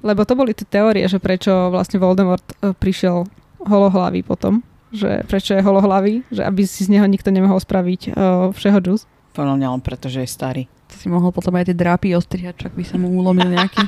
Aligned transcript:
Lebo 0.00 0.24
to 0.24 0.32
boli 0.32 0.56
tie 0.56 0.64
teórie, 0.64 1.04
že 1.04 1.20
prečo 1.20 1.68
vlastne 1.68 2.00
Voldemort 2.00 2.44
e, 2.60 2.72
prišiel 2.72 3.28
holohlavý 3.60 4.24
potom. 4.24 4.64
Že 4.90 5.28
prečo 5.28 5.52
je 5.54 5.62
holohlavý, 5.62 6.24
že 6.32 6.42
aby 6.42 6.64
si 6.64 6.88
z 6.88 6.96
neho 6.96 7.06
nikto 7.06 7.30
nemohol 7.30 7.62
spraviť 7.62 8.10
uh, 8.10 8.50
všeho 8.50 8.78
džus. 8.82 9.06
Podľa 9.30 9.54
mňa 9.54 9.68
len 9.70 9.82
preto, 9.86 10.10
že 10.10 10.26
je 10.26 10.34
starý. 10.34 10.66
To 10.90 10.94
si 10.98 11.06
mohol 11.06 11.30
potom 11.30 11.54
aj 11.54 11.70
tie 11.70 11.76
drápy 11.78 12.18
ostrihať, 12.18 12.66
čak 12.66 12.72
by 12.74 12.82
sa 12.82 12.98
mu 12.98 13.14
ulomil 13.14 13.46
nejaký. 13.54 13.86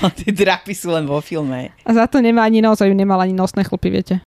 A 0.00 0.08
tie 0.16 0.32
drapy 0.32 0.72
sú 0.72 0.88
len 0.96 1.04
vo 1.04 1.20
filme. 1.20 1.68
A 1.84 1.90
za 1.92 2.08
to 2.08 2.24
nemá 2.24 2.48
ani 2.48 2.64
nos, 2.64 2.80
aby 2.80 2.96
nemal 2.96 3.20
ani 3.20 3.36
nosné 3.36 3.60
chlpy, 3.68 3.92
viete. 3.92 4.24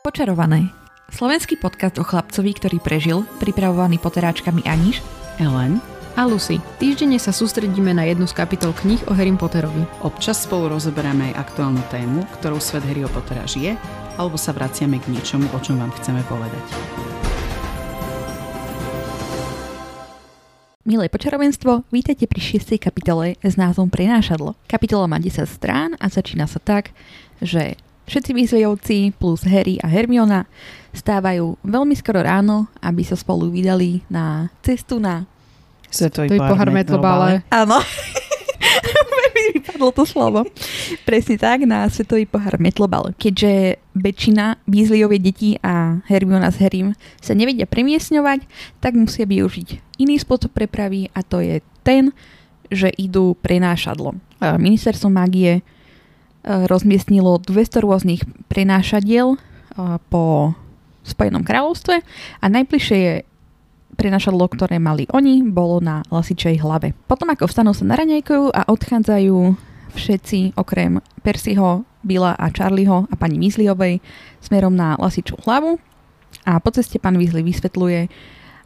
Počarované. 0.00 0.87
Slovenský 1.08 1.56
podcast 1.56 1.96
o 1.96 2.04
chlapcovi, 2.04 2.52
ktorý 2.52 2.84
prežil, 2.84 3.24
pripravovaný 3.40 3.96
poteráčkami 3.96 4.60
Aniš 4.68 5.00
Ellen, 5.40 5.80
A 6.20 6.28
Lucy, 6.28 6.60
týždenne 6.76 7.16
sa 7.16 7.32
sústredíme 7.32 7.96
na 7.96 8.04
jednu 8.04 8.28
z 8.28 8.36
kapitol 8.36 8.76
kníh 8.76 9.00
o 9.08 9.16
Harry 9.16 9.32
Potterovi. 9.32 9.88
občas 10.04 10.44
spolu 10.44 10.68
rozoberáme 10.68 11.32
aj 11.32 11.48
aktuálnu 11.48 11.80
tému, 11.88 12.28
ktorou 12.36 12.60
svet 12.60 12.84
Harryho 12.84 13.08
Pottera 13.08 13.48
žije, 13.48 13.80
alebo 14.20 14.36
sa 14.36 14.52
vraciame 14.52 15.00
k 15.00 15.08
niečomu, 15.08 15.48
o 15.48 15.58
čom 15.64 15.80
vám 15.80 15.96
chceme 15.96 16.20
povedať. 16.28 16.60
Milé 20.84 21.08
počarovenstvo, 21.08 21.88
vítajte 21.88 22.28
pri 22.28 22.60
6. 22.60 22.76
kapitole 22.76 23.40
s 23.40 23.56
názvom 23.56 23.88
Prenášadlo. 23.88 24.60
Kapitola 24.68 25.08
má 25.08 25.16
10 25.16 25.48
strán 25.48 25.96
a 25.96 26.12
začína 26.12 26.44
sa 26.44 26.60
tak, 26.60 26.92
že 27.40 27.80
všetci 28.08 28.30
Weasleyovci 28.32 29.12
plus 29.14 29.44
Harry 29.44 29.76
a 29.84 29.86
Hermiona 29.86 30.48
stávajú 30.96 31.60
veľmi 31.62 31.94
skoro 31.94 32.24
ráno, 32.24 32.66
aby 32.80 33.04
sa 33.04 33.14
spolu 33.14 33.52
vydali 33.52 34.02
na 34.08 34.48
cestu 34.64 34.96
na... 34.98 35.28
Svetový 35.88 36.28
To 36.28 36.36
je 36.36 36.42
pohár 36.44 36.68
metlobále. 36.68 37.44
Áno. 37.48 37.80
vypadlo 39.54 39.94
to 39.94 40.04
slovo. 40.04 40.44
Presne 41.06 41.38
tak, 41.38 41.64
na 41.64 41.86
Svetový 41.88 42.26
pohár 42.26 42.58
Metlobal. 42.60 43.14
Keďže 43.16 43.78
väčšina 43.94 44.58
Weasleyovej 44.66 45.20
detí 45.22 45.50
a 45.62 46.02
Hermiona 46.10 46.50
s 46.50 46.58
Harrym 46.58 46.98
sa 47.22 47.32
nevedia 47.32 47.64
premiesňovať, 47.64 48.44
tak 48.82 48.98
musia 48.98 49.24
využiť 49.24 50.00
iný 50.02 50.18
spôsob 50.18 50.54
prepravy 50.54 51.10
a 51.14 51.22
to 51.22 51.42
je 51.42 51.62
ten, 51.86 52.10
že 52.68 52.92
idú 52.98 53.38
prenášadlo. 53.40 54.18
Ministerstvo 54.40 55.08
mágie 55.10 55.58
e, 55.58 55.62
rozmiestnilo 56.48 57.44
200 57.44 57.84
rôznych 57.84 58.22
prenášadiel 58.48 59.36
e, 59.36 59.38
po 60.08 60.56
Spojenom 61.04 61.44
kráľovstve 61.44 62.00
a 62.40 62.46
najbližšie 62.48 63.28
prenašadlo, 63.96 64.44
ktoré 64.48 64.78
mali 64.78 65.10
oni, 65.10 65.42
bolo 65.42 65.82
na 65.82 66.06
lasičej 66.08 66.62
hlave. 66.62 66.94
Potom 67.10 67.28
ako 67.28 67.50
vstanú 67.50 67.72
sa 67.74 67.84
naraňajkujú 67.84 68.54
a 68.54 68.68
odchádzajú 68.70 69.38
všetci 69.92 70.54
okrem 70.54 71.02
Percyho, 71.24 71.82
Billa 72.04 72.38
a 72.38 72.46
Charlieho 72.54 73.10
a 73.10 73.14
pani 73.18 73.42
Weasleyovej 73.42 73.98
smerom 74.38 74.72
na 74.72 74.94
lasičú 74.94 75.34
hlavu 75.42 75.82
a 76.46 76.62
po 76.62 76.70
ceste 76.70 77.02
pán 77.02 77.18
Weasley 77.18 77.42
vysvetľuje, 77.42 78.00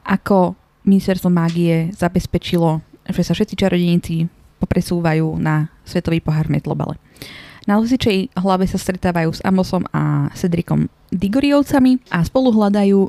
ako 0.04 0.58
ministerstvo 0.84 1.30
mágie 1.30 1.94
zabezpečilo, 1.94 2.82
že 3.08 3.22
sa 3.22 3.32
všetci 3.32 3.54
čarodejníci 3.56 4.16
popresúvajú 4.60 5.38
na 5.38 5.70
svetový 5.82 6.22
pohár 6.22 6.46
metlobale. 6.52 6.98
Na 7.66 7.78
lasičej 7.78 8.34
hlave 8.34 8.66
sa 8.66 8.78
stretávajú 8.78 9.30
s 9.38 9.44
Amosom 9.46 9.86
a 9.94 10.32
Cedricom 10.34 10.90
Digoriovcami 11.14 12.02
a 12.10 12.26
spolu 12.26 12.50
hľadajú, 12.50 13.00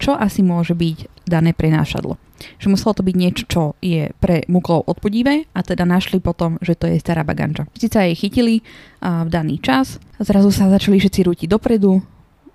čo 0.00 0.16
asi 0.16 0.40
môže 0.40 0.72
byť 0.72 1.28
dané 1.28 1.52
prenášadlo. 1.52 2.16
Že 2.62 2.70
muselo 2.70 2.94
to 2.94 3.02
byť 3.02 3.16
niečo, 3.18 3.44
čo 3.50 3.62
je 3.82 4.14
pre 4.22 4.46
muklov 4.46 4.86
odpudivé 4.86 5.50
a 5.52 5.60
teda 5.60 5.82
našli 5.82 6.22
potom, 6.22 6.56
že 6.62 6.78
to 6.78 6.86
je 6.86 7.02
stará 7.02 7.26
baganča. 7.26 7.66
Všetci 7.74 7.88
sa 7.90 8.06
jej 8.06 8.14
chytili 8.14 8.54
v 9.02 9.28
daný 9.28 9.58
čas. 9.58 9.98
Zrazu 10.22 10.54
sa 10.54 10.70
začali 10.70 11.02
všetci 11.02 11.20
rútiť 11.26 11.48
dopredu, 11.50 11.98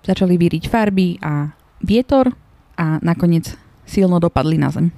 začali 0.02 0.40
víriť 0.40 0.72
farby 0.72 1.20
a 1.20 1.52
vietor 1.84 2.32
a 2.80 2.96
nakoniec 3.04 3.52
silno 3.84 4.16
dopadli 4.18 4.56
na 4.56 4.72
zem. 4.72 4.88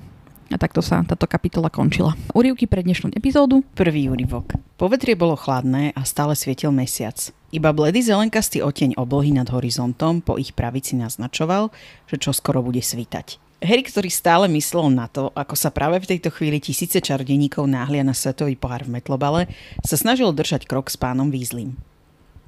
A 0.46 0.56
takto 0.62 0.78
sa 0.78 1.02
táto 1.02 1.26
kapitola 1.26 1.66
končila. 1.66 2.14
Úrivky 2.30 2.70
pre 2.70 2.86
dnešnú 2.86 3.10
epizódu. 3.18 3.66
Prvý 3.74 4.06
úryvok. 4.06 4.54
Povetrie 4.78 5.18
bolo 5.18 5.34
chladné 5.34 5.90
a 5.98 6.06
stále 6.06 6.38
svietil 6.38 6.70
mesiac. 6.70 7.18
Iba 7.50 7.74
bledý 7.74 7.98
zelenkastý 7.98 8.62
oteň 8.62 8.94
oblohy 8.94 9.34
nad 9.34 9.50
horizontom 9.50 10.22
po 10.22 10.38
ich 10.38 10.54
pravici 10.54 10.94
naznačoval, 10.94 11.74
že 12.06 12.22
čo 12.22 12.30
skoro 12.30 12.62
bude 12.62 12.78
svítať. 12.78 13.42
Harry, 13.58 13.82
ktorý 13.82 14.06
stále 14.12 14.46
myslel 14.52 14.92
na 14.92 15.10
to, 15.10 15.34
ako 15.34 15.56
sa 15.58 15.72
práve 15.74 15.98
v 15.98 16.14
tejto 16.14 16.30
chvíli 16.30 16.62
tisíce 16.62 17.00
čarodeníkov 17.00 17.66
náhlia 17.66 18.06
na 18.06 18.14
svetový 18.14 18.54
pohár 18.54 18.84
v 18.86 19.00
metlobale, 19.00 19.48
sa 19.82 19.98
snažil 19.98 20.30
držať 20.30 20.68
krok 20.68 20.92
s 20.92 21.00
pánom 21.00 21.32
Weasleym. 21.32 21.74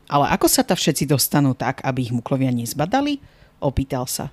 Ale 0.06 0.31
ako 0.31 0.47
sa 0.47 0.62
ta 0.62 0.78
všetci 0.78 1.08
dostanú 1.08 1.56
tak, 1.56 1.82
aby 1.82 2.06
ich 2.06 2.14
muklovia 2.14 2.54
nezbadali? 2.54 3.19
Opýtal 3.58 4.06
sa. 4.06 4.31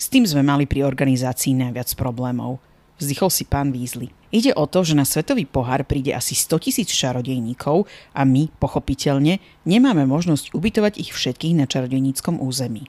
S 0.00 0.08
tým 0.08 0.24
sme 0.24 0.40
mali 0.40 0.64
pri 0.64 0.84
organizácii 0.86 1.52
najviac 1.56 1.92
problémov. 1.96 2.60
Vzdychol 3.00 3.32
si 3.32 3.48
pán 3.48 3.72
Weasley. 3.72 4.12
Ide 4.28 4.52
o 4.52 4.68
to, 4.68 4.84
že 4.84 4.92
na 4.92 5.08
svetový 5.08 5.48
pohár 5.48 5.88
príde 5.88 6.12
asi 6.12 6.36
100 6.36 6.68
tisíc 6.68 6.92
čarodejníkov 6.92 7.88
a 8.12 8.22
my, 8.28 8.52
pochopiteľne, 8.60 9.40
nemáme 9.64 10.04
možnosť 10.04 10.52
ubytovať 10.52 11.00
ich 11.00 11.10
všetkých 11.16 11.56
na 11.56 11.64
čarodejníckom 11.64 12.38
území. 12.38 12.86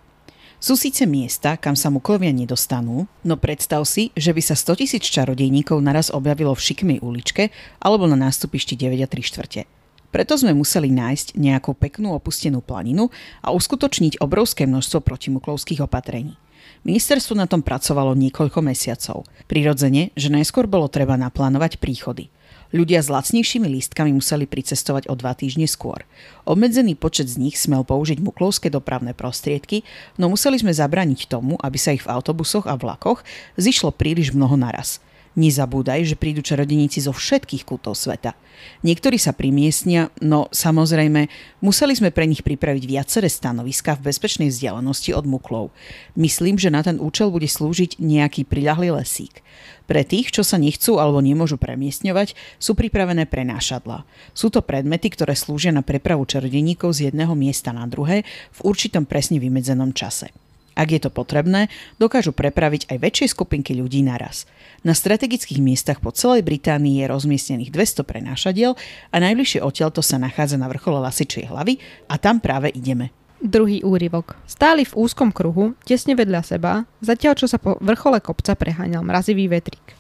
Sú 0.61 0.77
síce 0.77 1.09
miesta, 1.09 1.57
kam 1.57 1.73
sa 1.73 1.89
muklovia 1.89 2.29
nedostanú, 2.29 3.09
no 3.25 3.33
predstav 3.39 3.81
si, 3.87 4.13
že 4.13 4.29
by 4.29 4.41
sa 4.45 4.53
100 4.53 4.85
tisíc 4.85 5.09
čarodejníkov 5.09 5.81
naraz 5.81 6.13
objavilo 6.13 6.53
v 6.53 6.61
šikmej 6.61 6.99
uličke 7.01 7.49
alebo 7.81 8.05
na 8.05 8.13
nástupišti 8.13 8.77
9 8.77 9.01
a 9.01 9.09
3 9.09 9.25
štvrte. 9.25 9.65
Preto 10.11 10.35
sme 10.35 10.51
museli 10.51 10.91
nájsť 10.91 11.39
nejakú 11.39 11.71
peknú 11.73 12.13
opustenú 12.13 12.59
planinu 12.59 13.09
a 13.41 13.55
uskutočniť 13.55 14.19
obrovské 14.19 14.67
množstvo 14.67 15.01
protimuklovských 15.01 15.81
opatrení. 15.81 16.35
Ministerstvo 16.81 17.37
na 17.37 17.45
tom 17.45 17.61
pracovalo 17.61 18.17
niekoľko 18.17 18.65
mesiacov. 18.65 19.29
Prirodzene, 19.45 20.09
že 20.17 20.33
najskôr 20.33 20.65
bolo 20.65 20.89
treba 20.89 21.13
naplánovať 21.13 21.77
príchody. 21.77 22.33
Ľudia 22.73 23.03
s 23.03 23.11
lacnejšími 23.11 23.69
lístkami 23.69 24.09
museli 24.15 24.49
pricestovať 24.49 25.05
o 25.05 25.13
dva 25.13 25.37
týždne 25.37 25.69
skôr. 25.69 26.07
Obmedzený 26.41 26.97
počet 26.97 27.29
z 27.29 27.37
nich 27.37 27.59
smel 27.59 27.85
použiť 27.85 28.17
muklovské 28.23 28.73
dopravné 28.73 29.13
prostriedky, 29.13 29.85
no 30.17 30.33
museli 30.33 30.57
sme 30.57 30.73
zabrániť 30.73 31.29
tomu, 31.29 31.59
aby 31.61 31.77
sa 31.77 31.93
ich 31.93 32.01
v 32.01 32.09
autobusoch 32.09 32.65
a 32.65 32.73
vlakoch 32.73 33.21
zišlo 33.61 33.93
príliš 33.93 34.33
mnoho 34.33 34.57
naraz. 34.57 35.03
Nezabúdaj, 35.31 36.03
že 36.03 36.19
prídu 36.19 36.43
čarodeníci 36.43 37.07
zo 37.07 37.15
všetkých 37.15 37.63
kútov 37.63 37.95
sveta. 37.95 38.35
Niektorí 38.83 39.15
sa 39.15 39.31
primiestnia, 39.31 40.11
no 40.19 40.51
samozrejme, 40.51 41.31
museli 41.63 41.95
sme 41.95 42.11
pre 42.11 42.27
nich 42.27 42.43
pripraviť 42.43 42.83
viaceré 42.83 43.31
stanoviska 43.31 43.95
v 43.95 44.11
bezpečnej 44.11 44.51
vzdialenosti 44.51 45.15
od 45.15 45.23
muklov. 45.23 45.71
Myslím, 46.19 46.59
že 46.59 46.67
na 46.67 46.83
ten 46.83 46.99
účel 46.99 47.31
bude 47.31 47.47
slúžiť 47.47 48.03
nejaký 48.03 48.43
priľahlý 48.43 48.91
lesík. 48.91 49.39
Pre 49.87 50.03
tých, 50.03 50.35
čo 50.35 50.43
sa 50.43 50.59
nechcú 50.59 50.99
alebo 50.99 51.23
nemôžu 51.23 51.55
premiestňovať, 51.55 52.35
sú 52.59 52.75
pripravené 52.75 53.23
prenášadla. 53.23 54.03
Sú 54.35 54.51
to 54.51 54.59
predmety, 54.59 55.15
ktoré 55.15 55.31
slúžia 55.31 55.71
na 55.71 55.79
prepravu 55.79 56.27
čarodeníkov 56.27 56.91
z 56.91 57.07
jedného 57.07 57.31
miesta 57.39 57.71
na 57.71 57.87
druhé 57.87 58.27
v 58.51 58.59
určitom 58.67 59.07
presne 59.07 59.39
vymedzenom 59.39 59.95
čase. 59.95 60.27
Ak 60.71 60.87
je 60.89 60.99
to 61.03 61.11
potrebné, 61.11 61.67
dokážu 61.99 62.31
prepraviť 62.31 62.87
aj 62.87 62.97
väčšie 63.03 63.27
skupinky 63.35 63.75
ľudí 63.75 64.01
naraz. 64.01 64.47
Na 64.87 64.95
strategických 64.95 65.59
miestach 65.59 65.99
po 65.99 66.15
celej 66.15 66.47
Británii 66.47 67.03
je 67.03 67.11
rozmiestnených 67.11 67.69
200 67.75 68.07
prenášadiel 68.07 68.79
a 69.11 69.15
najbližšie 69.19 69.59
odtiaľto 69.59 69.99
sa 69.99 70.15
nachádza 70.15 70.55
na 70.55 70.71
vrchole 70.71 71.03
Lasičej 71.03 71.51
hlavy 71.51 71.77
a 72.07 72.15
tam 72.15 72.39
práve 72.39 72.71
ideme. 72.71 73.11
Druhý 73.41 73.81
úryvok. 73.81 74.37
Stáli 74.45 74.85
v 74.85 74.93
úzkom 74.93 75.33
kruhu, 75.33 75.73
tesne 75.81 76.13
vedľa 76.13 76.45
seba, 76.45 76.85
zatiaľ 77.01 77.33
čo 77.33 77.49
sa 77.49 77.57
po 77.57 77.73
vrchole 77.81 78.21
kopca 78.21 78.53
preháňal 78.53 79.01
mrazivý 79.01 79.49
vetrík. 79.49 79.97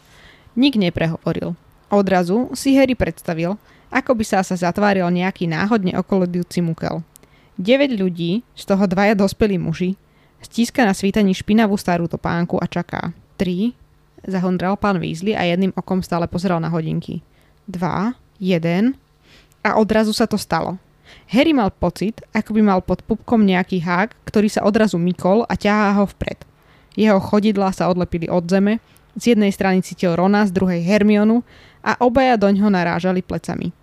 Nik 0.53 0.77
neprehovoril. 0.77 1.57
Odrazu 1.89 2.53
si 2.53 2.77
Harry 2.77 2.93
predstavil, 2.93 3.57
ako 3.91 4.15
by 4.15 4.23
sa 4.23 4.39
sa 4.45 4.55
zatváril 4.55 5.09
nejaký 5.09 5.49
náhodne 5.49 5.97
okolodujúci 5.99 6.63
mukel. 6.63 7.03
9 7.59 7.97
ľudí, 7.97 8.45
z 8.55 8.63
toho 8.63 8.85
dvaja 8.87 9.17
dospelí 9.17 9.59
muži, 9.59 9.99
stíska 10.41 10.83
na 10.83 10.91
svítaní 10.91 11.31
špinavú 11.31 11.77
starú 11.77 12.09
topánku 12.09 12.57
a 12.57 12.65
čaká. 12.65 13.13
3. 13.37 13.73
Zahondral 14.27 14.77
pán 14.77 15.01
Weasley 15.01 15.33
a 15.33 15.45
jedným 15.47 15.73
okom 15.73 16.01
stále 16.05 16.29
pozeral 16.29 16.61
na 16.61 16.69
hodinky. 16.69 17.25
2. 17.65 18.13
1. 18.41 18.93
A 19.61 19.69
odrazu 19.77 20.13
sa 20.13 20.25
to 20.25 20.37
stalo. 20.37 20.77
Harry 21.31 21.53
mal 21.53 21.71
pocit, 21.71 22.21
ako 22.35 22.57
by 22.57 22.61
mal 22.61 22.79
pod 22.83 23.05
pupkom 23.05 23.43
nejaký 23.45 23.83
hák, 23.83 24.15
ktorý 24.27 24.47
sa 24.49 24.65
odrazu 24.65 24.99
mykol 24.99 25.45
a 25.47 25.53
ťahá 25.55 25.95
ho 26.01 26.05
vpred. 26.07 26.43
Jeho 26.95 27.19
chodidlá 27.23 27.71
sa 27.71 27.87
odlepili 27.87 28.27
od 28.27 28.43
zeme, 28.47 28.83
z 29.15 29.35
jednej 29.35 29.51
strany 29.51 29.83
cítil 29.83 30.15
Rona, 30.15 30.47
z 30.47 30.55
druhej 30.55 30.83
Hermionu 30.83 31.43
a 31.83 31.99
obaja 31.99 32.39
doňho 32.39 32.71
narážali 32.71 33.19
plecami. 33.19 33.75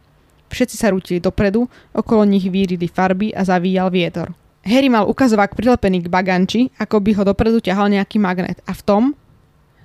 Všetci 0.48 0.76
sa 0.80 0.88
rútili 0.88 1.20
dopredu, 1.20 1.68
okolo 1.92 2.24
nich 2.24 2.48
vírili 2.48 2.88
farby 2.88 3.36
a 3.36 3.44
zavíjal 3.44 3.92
vietor. 3.92 4.32
Harry 4.68 4.92
mal 4.92 5.08
ukazovák 5.08 5.56
prilepený 5.56 6.04
k 6.04 6.12
baganči, 6.12 6.68
ako 6.76 7.00
by 7.00 7.10
ho 7.16 7.22
dopredu 7.24 7.56
ťahal 7.64 7.88
nejaký 7.88 8.20
magnet 8.20 8.60
a 8.68 8.76
v 8.76 8.84
tom 8.84 9.02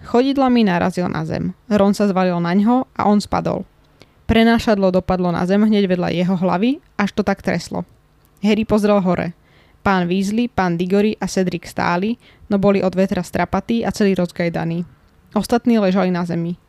chodidlami 0.03 0.67
narazil 0.67 1.07
na 1.07 1.23
zem. 1.23 1.55
Ron 1.71 1.95
sa 1.95 2.11
zvalil 2.11 2.35
na 2.43 2.51
ňo 2.51 2.83
a 2.91 3.07
on 3.07 3.23
spadol. 3.23 3.63
Prenášadlo 4.27 4.91
dopadlo 4.91 5.31
na 5.31 5.47
zem 5.47 5.63
hneď 5.63 5.87
vedľa 5.87 6.11
jeho 6.11 6.35
hlavy, 6.35 6.83
až 6.99 7.15
to 7.15 7.23
tak 7.23 7.39
treslo. 7.39 7.87
Harry 8.43 8.67
pozrel 8.67 8.99
hore. 8.99 9.31
Pán 9.83 10.07
Weasley, 10.11 10.51
pán 10.51 10.75
Diggory 10.75 11.15
a 11.15 11.31
Cedric 11.31 11.67
stáli, 11.67 12.19
no 12.51 12.59
boli 12.59 12.83
od 12.83 12.91
vetra 12.91 13.23
strapatí 13.23 13.87
a 13.87 13.91
celý 13.91 14.15
rozgajdaní. 14.19 14.83
Ostatní 15.31 15.79
ležali 15.79 16.11
na 16.11 16.27
zemi. 16.27 16.59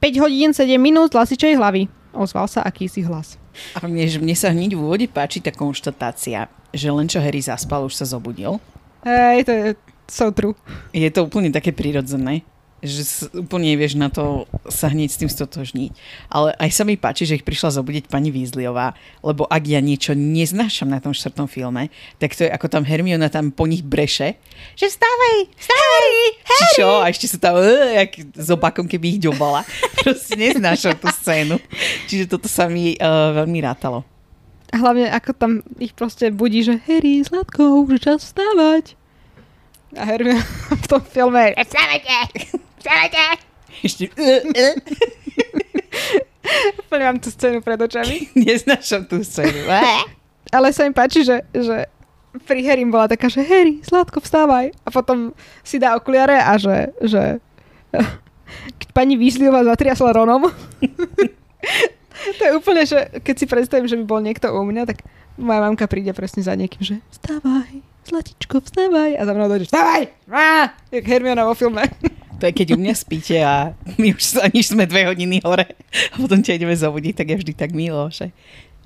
5 0.00 0.22
hodín 0.24 0.52
7 0.52 0.76
minút 0.76 1.16
z 1.16 1.24
lasičej 1.24 1.56
hlavy, 1.56 1.88
ozval 2.16 2.48
sa 2.48 2.64
akýsi 2.64 3.04
hlas. 3.04 3.36
A 3.76 3.84
mne, 3.84 4.08
mne 4.20 4.36
sa 4.36 4.50
hneď 4.50 4.74
v 4.74 4.80
úvode 4.80 5.06
páči 5.06 5.44
tá 5.44 5.52
konštatácia, 5.52 6.48
že 6.72 6.88
len 6.88 7.06
čo 7.06 7.20
Harry 7.20 7.44
zaspal, 7.44 7.84
už 7.84 7.94
sa 7.94 8.08
zobudil. 8.08 8.58
Hej, 9.04 9.46
to 9.46 9.52
je 9.52 9.66
so 10.08 10.32
true. 10.32 10.56
Je 10.90 11.06
to 11.12 11.28
úplne 11.28 11.52
také 11.52 11.70
prirodzené 11.70 12.42
že 12.84 13.32
úplne 13.32 13.72
nevieš 13.72 13.96
na 13.96 14.12
to 14.12 14.44
sa 14.68 14.92
hneď 14.92 15.08
s 15.08 15.20
tým 15.20 15.30
stotožniť. 15.32 15.90
Ale 16.28 16.52
aj 16.60 16.70
sa 16.72 16.84
mi 16.84 17.00
páči, 17.00 17.24
že 17.24 17.40
ich 17.40 17.46
prišla 17.46 17.80
zobudiť 17.80 18.12
pani 18.12 18.28
Weasleyová, 18.28 18.92
lebo 19.24 19.48
ak 19.48 19.62
ja 19.64 19.80
niečo 19.80 20.12
neznášam 20.12 20.92
na 20.92 21.00
tom 21.00 21.16
štvrtom 21.16 21.48
filme, 21.48 21.88
tak 22.20 22.36
to 22.36 22.44
je 22.44 22.50
ako 22.52 22.68
tam 22.68 22.84
Hermiona 22.84 23.32
tam 23.32 23.48
po 23.48 23.64
nich 23.64 23.80
breše, 23.80 24.36
že 24.76 24.92
vstávaj, 24.92 25.36
vstávaj, 25.56 26.06
Či 26.44 26.64
čo? 26.80 26.88
A 27.00 27.08
ešte 27.08 27.26
sa 27.28 27.38
tam 27.40 27.60
uh, 27.60 27.92
jak 27.96 28.10
s 28.36 28.48
opakom, 28.52 28.84
keby 28.84 29.16
ich 29.16 29.20
ďobala. 29.24 29.64
Proste 30.04 30.36
neznášam 30.36 30.96
tú 31.00 31.08
scénu. 31.08 31.56
Čiže 32.08 32.28
toto 32.28 32.48
sa 32.48 32.68
mi 32.68 32.96
uh, 32.96 33.32
veľmi 33.36 33.58
rátalo. 33.64 34.04
A 34.74 34.82
hlavne 34.82 35.08
ako 35.08 35.30
tam 35.32 35.52
ich 35.78 35.94
proste 35.94 36.34
budí, 36.34 36.66
že 36.66 36.82
Harry, 36.90 37.22
Zlatko, 37.22 37.86
už 37.86 38.02
čas 38.02 38.26
vstávať. 38.26 38.98
A 39.94 40.02
Harry 40.04 40.34
v 40.84 40.86
tom 40.90 41.00
filme 41.06 41.54
vstávajte, 41.54 42.60
vstávajte. 42.86 43.22
Ešte 43.86 44.04
uh, 44.14 44.42
uh, 44.46 44.74
Úplne 46.86 47.04
mám 47.10 47.18
tú 47.18 47.34
scénu 47.34 47.58
pred 47.58 47.74
očami. 47.74 48.30
neznášam 48.46 49.10
tú 49.10 49.18
scénu. 49.26 49.66
Uh. 49.66 50.06
Ale 50.54 50.70
sa 50.70 50.86
mi 50.86 50.94
páči, 50.94 51.26
že, 51.26 51.42
že 51.50 51.90
pri 52.46 52.62
Harry 52.70 52.86
bola 52.86 53.10
taká, 53.10 53.26
že 53.26 53.42
Harry, 53.42 53.82
Zlatko, 53.82 54.22
vstávaj. 54.22 54.70
A 54.86 54.88
potom 54.94 55.34
si 55.66 55.82
dá 55.82 55.98
okuliare 55.98 56.38
a 56.38 56.54
že, 56.54 56.94
že 57.02 57.42
keď 58.78 58.88
pani 58.94 59.18
Weasleyová 59.18 59.66
zatriasla 59.66 60.14
Ronom. 60.14 60.46
to 62.38 62.42
je 62.46 62.52
úplne, 62.54 62.86
že 62.86 63.10
keď 63.26 63.34
si 63.34 63.46
predstavím, 63.50 63.90
že 63.90 63.98
by 63.98 64.04
bol 64.06 64.22
niekto 64.22 64.54
u 64.54 64.62
mňa, 64.62 64.86
tak 64.86 65.02
moja 65.34 65.60
mamka 65.66 65.90
príde 65.90 66.14
presne 66.14 66.46
za 66.46 66.54
niekým, 66.54 66.78
že 66.78 66.96
vstávaj, 67.10 67.82
Zlatičko, 68.06 68.62
vstávaj. 68.62 69.18
A 69.18 69.22
za 69.26 69.32
mnou 69.34 69.50
dojde, 69.50 69.66
vstávaj! 69.66 70.02
Á! 70.30 70.78
Jak 70.94 71.04
Hermiona 71.10 71.42
vo 71.42 71.58
filme. 71.58 71.90
To 72.36 72.44
je 72.44 72.52
keď 72.52 72.76
u 72.76 72.78
mňa 72.78 72.94
spíte 72.94 73.36
a 73.40 73.72
my 73.96 74.12
už 74.12 74.22
sa 74.22 74.44
niž 74.52 74.76
sme 74.76 74.84
dve 74.84 75.08
hodiny 75.08 75.40
hore 75.40 75.72
a 76.12 76.14
potom 76.20 76.44
ťa 76.44 76.60
ideme 76.60 76.76
zobudiť, 76.76 77.14
tak 77.16 77.32
je 77.32 77.40
vždy 77.40 77.52
tak 77.56 77.72
milo, 77.72 78.12
že 78.12 78.28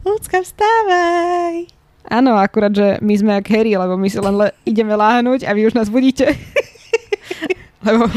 Ľudská, 0.00 0.40
vstávaj! 0.40 1.68
Áno, 2.08 2.32
akurát, 2.40 2.72
že 2.72 2.96
my 3.04 3.12
sme 3.12 3.30
jak 3.36 3.52
Harry, 3.52 3.76
lebo 3.76 4.00
my 4.00 4.08
si 4.08 4.16
len 4.16 4.32
le- 4.32 4.56
ideme 4.64 4.96
láhnuť 4.96 5.44
a 5.44 5.52
vy 5.52 5.68
už 5.68 5.76
nás 5.76 5.92
budíte. 5.92 6.32
lebo 7.86 8.08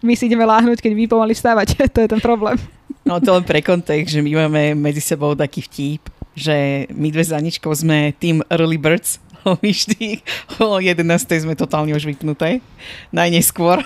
my 0.00 0.12
si 0.16 0.32
ideme 0.32 0.48
láhnuť, 0.48 0.80
keď 0.80 0.92
vy 0.96 1.04
pomaly 1.04 1.36
vstávate. 1.36 1.76
to 1.94 2.00
je 2.00 2.08
ten 2.08 2.22
problém. 2.24 2.56
No 3.04 3.20
to 3.20 3.36
len 3.36 3.44
pre 3.44 3.60
kontext, 3.60 4.16
že 4.16 4.24
my 4.24 4.48
máme 4.48 4.72
medzi 4.74 5.04
sebou 5.04 5.36
taký 5.36 5.60
vtip, 5.68 6.08
že 6.32 6.88
my 6.90 7.12
dve 7.12 7.22
Aničkou 7.28 7.70
sme 7.76 8.16
tým 8.16 8.40
early 8.48 8.80
birds, 8.80 9.20
my 9.62 9.70
vždy 9.70 10.24
o 10.58 10.80
11. 10.80 11.04
sme 11.44 11.52
totálne 11.52 11.92
už 11.92 12.08
vypnuté, 12.08 12.64
najneskôr. 13.12 13.84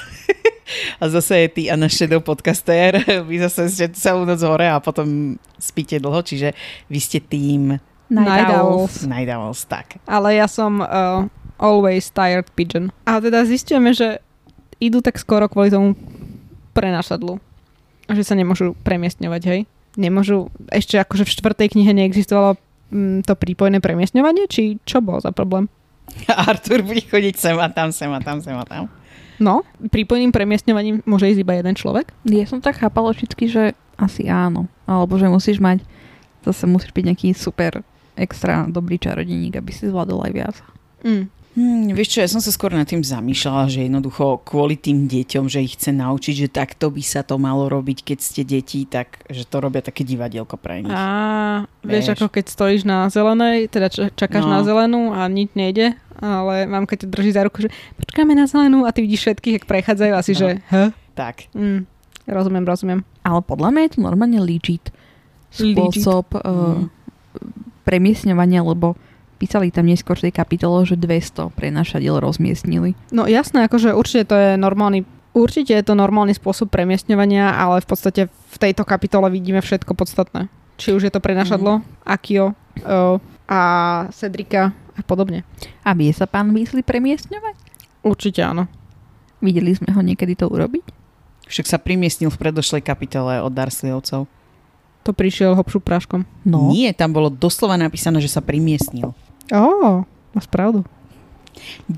A 1.00 1.05
zase 1.08 1.49
ty 1.50 1.70
a 1.70 1.75
náš 1.76 1.99
shadow 1.99 2.20
podcaster, 2.22 3.00
vy 3.28 3.37
zase 3.43 3.70
ste 3.70 3.87
celú 3.94 4.25
noc 4.25 4.40
hore 4.43 4.67
a 4.69 4.78
potom 4.78 5.38
spíte 5.61 5.99
dlho, 5.99 6.20
čiže 6.22 6.55
vy 6.88 6.99
ste 7.00 7.19
tým 7.20 7.78
Night 8.11 8.50
Owls. 8.50 9.06
Night 9.06 9.31
Owls, 9.31 9.62
tak. 9.70 10.02
Ale 10.11 10.34
ja 10.34 10.50
som 10.50 10.82
uh, 10.82 11.31
always 11.62 12.11
tired 12.11 12.50
pigeon. 12.58 12.90
A 13.06 13.22
teda 13.22 13.46
zistíme, 13.46 13.94
že 13.94 14.19
idú 14.82 14.99
tak 14.99 15.20
skoro 15.20 15.46
kvôli 15.46 15.70
tomu 15.70 15.94
prenašadlu. 16.75 17.38
Že 18.11 18.22
sa 18.26 18.34
nemôžu 18.34 18.75
premiestňovať, 18.82 19.43
hej? 19.46 19.61
Nemôžu, 19.94 20.50
ešte 20.75 20.99
akože 20.99 21.22
v 21.22 21.34
štvrtej 21.38 21.69
knihe 21.78 21.93
neexistovalo 21.94 22.58
mm, 22.90 23.28
to 23.28 23.34
prípojné 23.38 23.78
premiestňovanie? 23.78 24.50
Či 24.50 24.82
čo 24.82 24.99
bol 24.99 25.22
za 25.22 25.31
problém? 25.31 25.70
Artur 26.50 26.82
bude 26.82 27.06
chodiť 27.06 27.34
sem 27.38 27.56
a 27.61 27.70
tam, 27.70 27.94
sem 27.94 28.11
a 28.11 28.19
tam, 28.19 28.43
sem 28.43 28.56
a 28.58 28.67
tam. 28.67 28.90
No, 29.41 29.65
prípojným 29.81 30.31
premiestňovaním 30.31 31.01
môže 31.09 31.33
ísť 31.33 31.41
iba 31.41 31.57
jeden 31.57 31.73
človek? 31.73 32.13
Ja 32.29 32.45
som 32.45 32.61
tak 32.61 32.77
chápala 32.77 33.17
vždycky, 33.17 33.49
že 33.49 33.73
asi 33.97 34.29
áno. 34.29 34.69
Alebo 34.85 35.17
že 35.17 35.27
musíš 35.27 35.59
mať, 35.59 35.81
zase 36.45 36.69
musíš 36.69 36.93
byť 36.93 37.05
nejaký 37.09 37.29
super 37.33 37.81
extra 38.21 38.69
dobrý 38.69 39.01
čarodejník, 39.01 39.57
aby 39.57 39.73
si 39.73 39.89
zvládol 39.89 40.29
aj 40.29 40.33
viac. 40.37 40.57
Mm. 41.01 41.33
Hmm, 41.51 41.91
vieš 41.91 42.15
čo, 42.15 42.23
ja 42.23 42.31
som 42.31 42.39
sa 42.39 42.55
skôr 42.55 42.71
nad 42.71 42.87
tým 42.87 43.03
zamýšľala, 43.03 43.67
že 43.67 43.83
jednoducho 43.83 44.39
kvôli 44.47 44.79
tým 44.79 45.11
deťom, 45.11 45.51
že 45.51 45.67
ich 45.67 45.75
chce 45.75 45.91
naučiť, 45.91 46.47
že 46.47 46.49
takto 46.49 46.95
by 46.95 47.03
sa 47.03 47.27
to 47.27 47.43
malo 47.43 47.67
robiť, 47.67 48.07
keď 48.07 48.19
ste 48.23 48.47
deti, 48.47 48.87
tak 48.87 49.19
že 49.27 49.43
to 49.51 49.59
robia 49.59 49.83
také 49.83 50.07
divadielko 50.07 50.55
pre 50.55 50.87
nich. 50.87 50.95
A 50.95 51.67
vieš, 51.83 52.07
Vieš. 52.07 52.23
ako 52.23 52.27
keď 52.31 52.45
stojíš 52.55 52.83
na 52.87 53.11
zelenej, 53.11 53.67
teda 53.67 53.91
čakáš 54.15 54.47
No. 54.47 54.55
na 54.55 54.61
zelenú 54.63 55.11
a 55.11 55.27
nič 55.27 55.51
nejde, 55.59 55.99
ale 56.20 56.69
mamka 56.69 56.94
ťa 56.94 57.08
drží 57.08 57.32
za 57.32 57.43
ruku, 57.43 57.64
že 57.64 57.72
počkáme 57.96 58.32
na 58.32 58.44
zelenú 58.44 58.84
a 58.84 58.93
ty 58.93 59.02
vidíš 59.02 59.25
všetkých, 59.26 59.55
jak 59.61 59.67
prechádzajú 59.67 60.12
asi, 60.14 60.32
No. 60.32 60.38
že 60.38 60.49
h? 60.69 60.75
Tak. 61.17 61.49
Mm, 61.52 61.88
rozumiem, 62.28 62.64
rozumiem. 62.64 63.00
Ale 63.20 63.40
podľa 63.40 63.69
mňa 63.72 63.81
je 63.82 63.93
to 63.96 64.00
normálne 64.00 64.38
legit 64.38 64.93
spôsob 65.50 66.31
Mm. 66.31 66.40
uh, 66.40 66.78
premiesňovania, 67.82 68.62
lebo 68.62 68.94
písali 69.40 69.72
tam 69.72 69.88
neskôr 69.88 70.14
v 70.14 70.28
tej 70.28 70.34
kapitole, 70.37 70.84
že 70.84 71.00
200 71.00 71.50
prenašadiel 71.56 72.20
rozmiestnili. 72.20 72.93
No 73.11 73.25
jasné, 73.25 73.64
akože 73.67 73.96
určite 73.96 74.28
to 74.31 74.37
je 74.37 74.50
normálny 74.55 75.02
Určite 75.31 75.78
je 75.78 75.87
to 75.87 75.94
normálny 75.94 76.34
spôsob 76.34 76.75
premiestňovania, 76.75 77.55
ale 77.55 77.78
v 77.78 77.87
podstate 77.87 78.26
v 78.26 78.56
tejto 78.58 78.82
kapitole 78.82 79.31
vidíme 79.31 79.62
všetko 79.62 79.94
podstatné. 79.94 80.50
Či 80.75 80.90
už 80.90 81.06
je 81.06 81.12
to 81.14 81.22
prenašadlo, 81.22 81.87
Akio 82.02 82.50
uh, 82.82 83.14
a 83.46 83.61
Cedrika 84.11 84.75
a 85.00 85.02
podobne. 85.02 85.49
A 85.81 85.97
vie 85.97 86.12
sa 86.12 86.29
pán 86.29 86.52
Weasley 86.52 86.85
premiestňovať? 86.85 87.56
Určite 88.05 88.44
áno. 88.44 88.69
Videli 89.41 89.73
sme 89.73 89.97
ho 89.97 90.00
niekedy 90.05 90.37
to 90.37 90.52
urobiť? 90.52 90.85
Však 91.49 91.67
sa 91.67 91.81
primiestnil 91.81 92.29
v 92.29 92.39
predošlej 92.39 92.84
kapitole 92.84 93.41
od 93.41 93.51
Darsleyovcov. 93.51 94.29
To 95.01 95.10
prišiel 95.17 95.56
hopšu 95.56 95.81
práškom. 95.81 96.29
No. 96.44 96.69
Nie, 96.69 96.93
tam 96.93 97.17
bolo 97.17 97.32
doslova 97.32 97.81
napísané, 97.81 98.20
že 98.20 98.29
sa 98.29 98.44
primiestnil. 98.44 99.17
Ó, 99.48 100.05
máš 100.36 100.46
pravdu. 100.46 100.84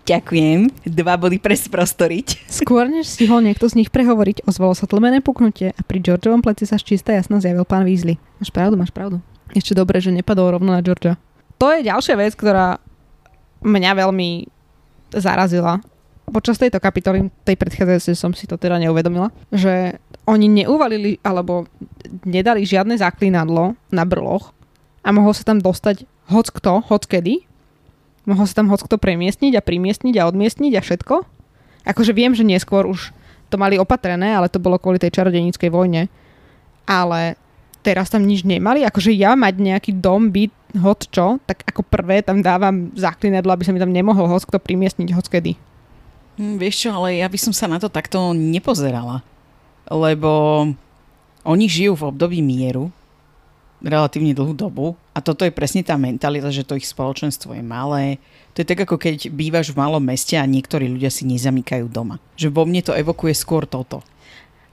Ďakujem. 0.09 0.73
Dva 0.89 1.19
body 1.19 1.37
pre 1.37 1.53
sprostoriť. 1.53 2.47
Skôr 2.63 2.89
než 2.89 3.11
stihol 3.11 3.45
niekto 3.45 3.69
z 3.69 3.83
nich 3.83 3.91
prehovoriť, 3.93 4.49
ozvalo 4.49 4.73
sa 4.73 4.89
tlmené 4.89 5.21
puknutie 5.21 5.77
a 5.77 5.81
pri 5.85 6.01
Georgeovom 6.01 6.41
pleci 6.41 6.65
sa 6.65 6.81
čistá 6.81 7.13
jasno 7.13 7.43
zjavil 7.43 7.67
pán 7.69 7.85
Weasley. 7.85 8.17
Máš 8.41 8.55
pravdu, 8.55 8.79
máš 8.79 8.95
pravdu. 8.95 9.21
Ešte 9.53 9.77
dobre, 9.77 10.01
že 10.01 10.15
nepadol 10.15 10.57
rovno 10.57 10.73
na 10.73 10.81
Georgia. 10.81 11.21
To 11.61 11.69
je 11.69 11.85
ďalšia 11.85 12.17
vec, 12.17 12.33
ktorá 12.33 12.81
mňa 13.63 13.91
veľmi 13.99 14.31
zarazila. 15.15 15.79
Počas 16.29 16.57
tejto 16.57 16.79
kapitoly, 16.79 17.29
tej 17.43 17.57
predchádzajúcej 17.59 18.15
som 18.17 18.33
si 18.33 18.47
to 18.47 18.57
teda 18.57 18.79
neuvedomila, 18.79 19.29
že 19.51 19.99
oni 20.25 20.47
neuvalili 20.47 21.19
alebo 21.27 21.67
nedali 22.23 22.63
žiadne 22.63 22.95
zaklinadlo 22.95 23.75
na 23.91 24.05
brloch 24.07 24.55
a 25.03 25.11
mohol 25.11 25.35
sa 25.35 25.43
tam 25.43 25.59
dostať 25.59 26.07
hoc 26.31 26.47
kto, 26.49 26.87
hoc 26.87 27.05
kedy. 27.11 27.43
Mohol 28.23 28.47
sa 28.47 28.63
tam 28.63 28.71
hoc 28.71 28.87
kto 28.87 29.03
premiestniť 29.03 29.59
a 29.59 29.67
primiestniť 29.67 30.15
a 30.23 30.31
odmiestniť 30.31 30.73
a 30.79 30.81
všetko. 30.81 31.15
Akože 31.83 32.15
viem, 32.15 32.31
že 32.39 32.47
neskôr 32.47 32.87
už 32.87 33.11
to 33.51 33.59
mali 33.59 33.77
opatrené, 33.77 34.31
ale 34.33 34.47
to 34.47 34.63
bolo 34.63 34.79
kvôli 34.79 35.03
tej 35.03 35.11
čarodejníckej 35.11 35.69
vojne. 35.75 36.07
Ale 36.87 37.35
teraz 37.83 38.09
tam 38.09 38.25
nič 38.25 38.47
nemali. 38.47 38.87
Akože 38.87 39.11
ja 39.13 39.35
mať 39.35 39.59
nejaký 39.59 39.93
dom, 39.99 40.31
byt, 40.31 40.55
hoc 40.79 41.05
čo, 41.11 41.37
tak 41.45 41.67
ako 41.69 41.85
prvé 41.85 42.25
tam 42.25 42.41
dávam 42.41 42.95
zaklinadlo, 42.97 43.53
aby 43.53 43.67
sa 43.67 43.75
mi 43.75 43.83
tam 43.83 43.93
nemohol 43.93 44.31
hoc 44.31 44.47
kto 44.47 44.57
primiestniť 44.57 45.11
hoc 45.13 45.27
kedy. 45.29 45.59
Hm, 46.41 46.57
vieš 46.57 46.89
čo, 46.89 46.91
ale 46.97 47.21
ja 47.21 47.29
by 47.29 47.37
som 47.37 47.53
sa 47.53 47.69
na 47.69 47.77
to 47.77 47.93
takto 47.93 48.33
nepozerala. 48.33 49.21
Lebo 49.91 50.65
oni 51.45 51.67
žijú 51.69 51.99
v 51.99 52.09
období 52.09 52.39
mieru 52.41 52.89
relatívne 53.83 54.31
dlhú 54.31 54.55
dobu 54.55 54.95
a 55.11 55.19
toto 55.19 55.43
je 55.43 55.51
presne 55.51 55.83
tá 55.83 55.99
mentalita, 55.99 56.55
že 56.55 56.63
to 56.63 56.79
ich 56.79 56.87
spoločenstvo 56.87 57.59
je 57.59 57.65
malé. 57.67 58.23
To 58.55 58.63
je 58.63 58.71
tak 58.71 58.87
ako 58.87 58.95
keď 58.95 59.27
bývaš 59.35 59.75
v 59.75 59.83
malom 59.83 60.01
meste 60.01 60.39
a 60.39 60.47
niektorí 60.47 60.87
ľudia 60.87 61.11
si 61.11 61.27
nezamykajú 61.27 61.91
doma. 61.91 62.23
Že 62.39 62.55
vo 62.55 62.63
mne 62.63 62.81
to 62.87 62.95
evokuje 62.95 63.35
skôr 63.35 63.67
toto. 63.67 64.07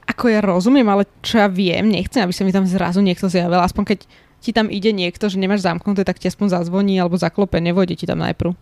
Ako 0.10 0.26
ja 0.26 0.42
rozumiem, 0.42 0.90
ale 0.90 1.06
čo 1.22 1.38
ja 1.38 1.46
viem, 1.46 1.86
nechcem, 1.86 2.26
aby 2.26 2.34
sa 2.34 2.42
mi 2.42 2.50
tam 2.50 2.66
zrazu 2.66 3.00
niekto 3.00 3.30
zjavil. 3.30 3.62
Aspoň 3.62 3.94
keď 3.94 4.00
ti 4.40 4.50
tam 4.50 4.72
ide 4.72 4.90
niekto, 4.90 5.30
že 5.30 5.38
nemáš 5.38 5.62
zamknuté, 5.62 6.02
tak 6.02 6.18
ti 6.18 6.26
aspoň 6.26 6.58
zazvoní 6.58 6.98
alebo 6.98 7.14
zaklope, 7.14 7.62
nevojde 7.62 7.94
ti 7.94 8.10
tam 8.10 8.24
najprv. 8.24 8.56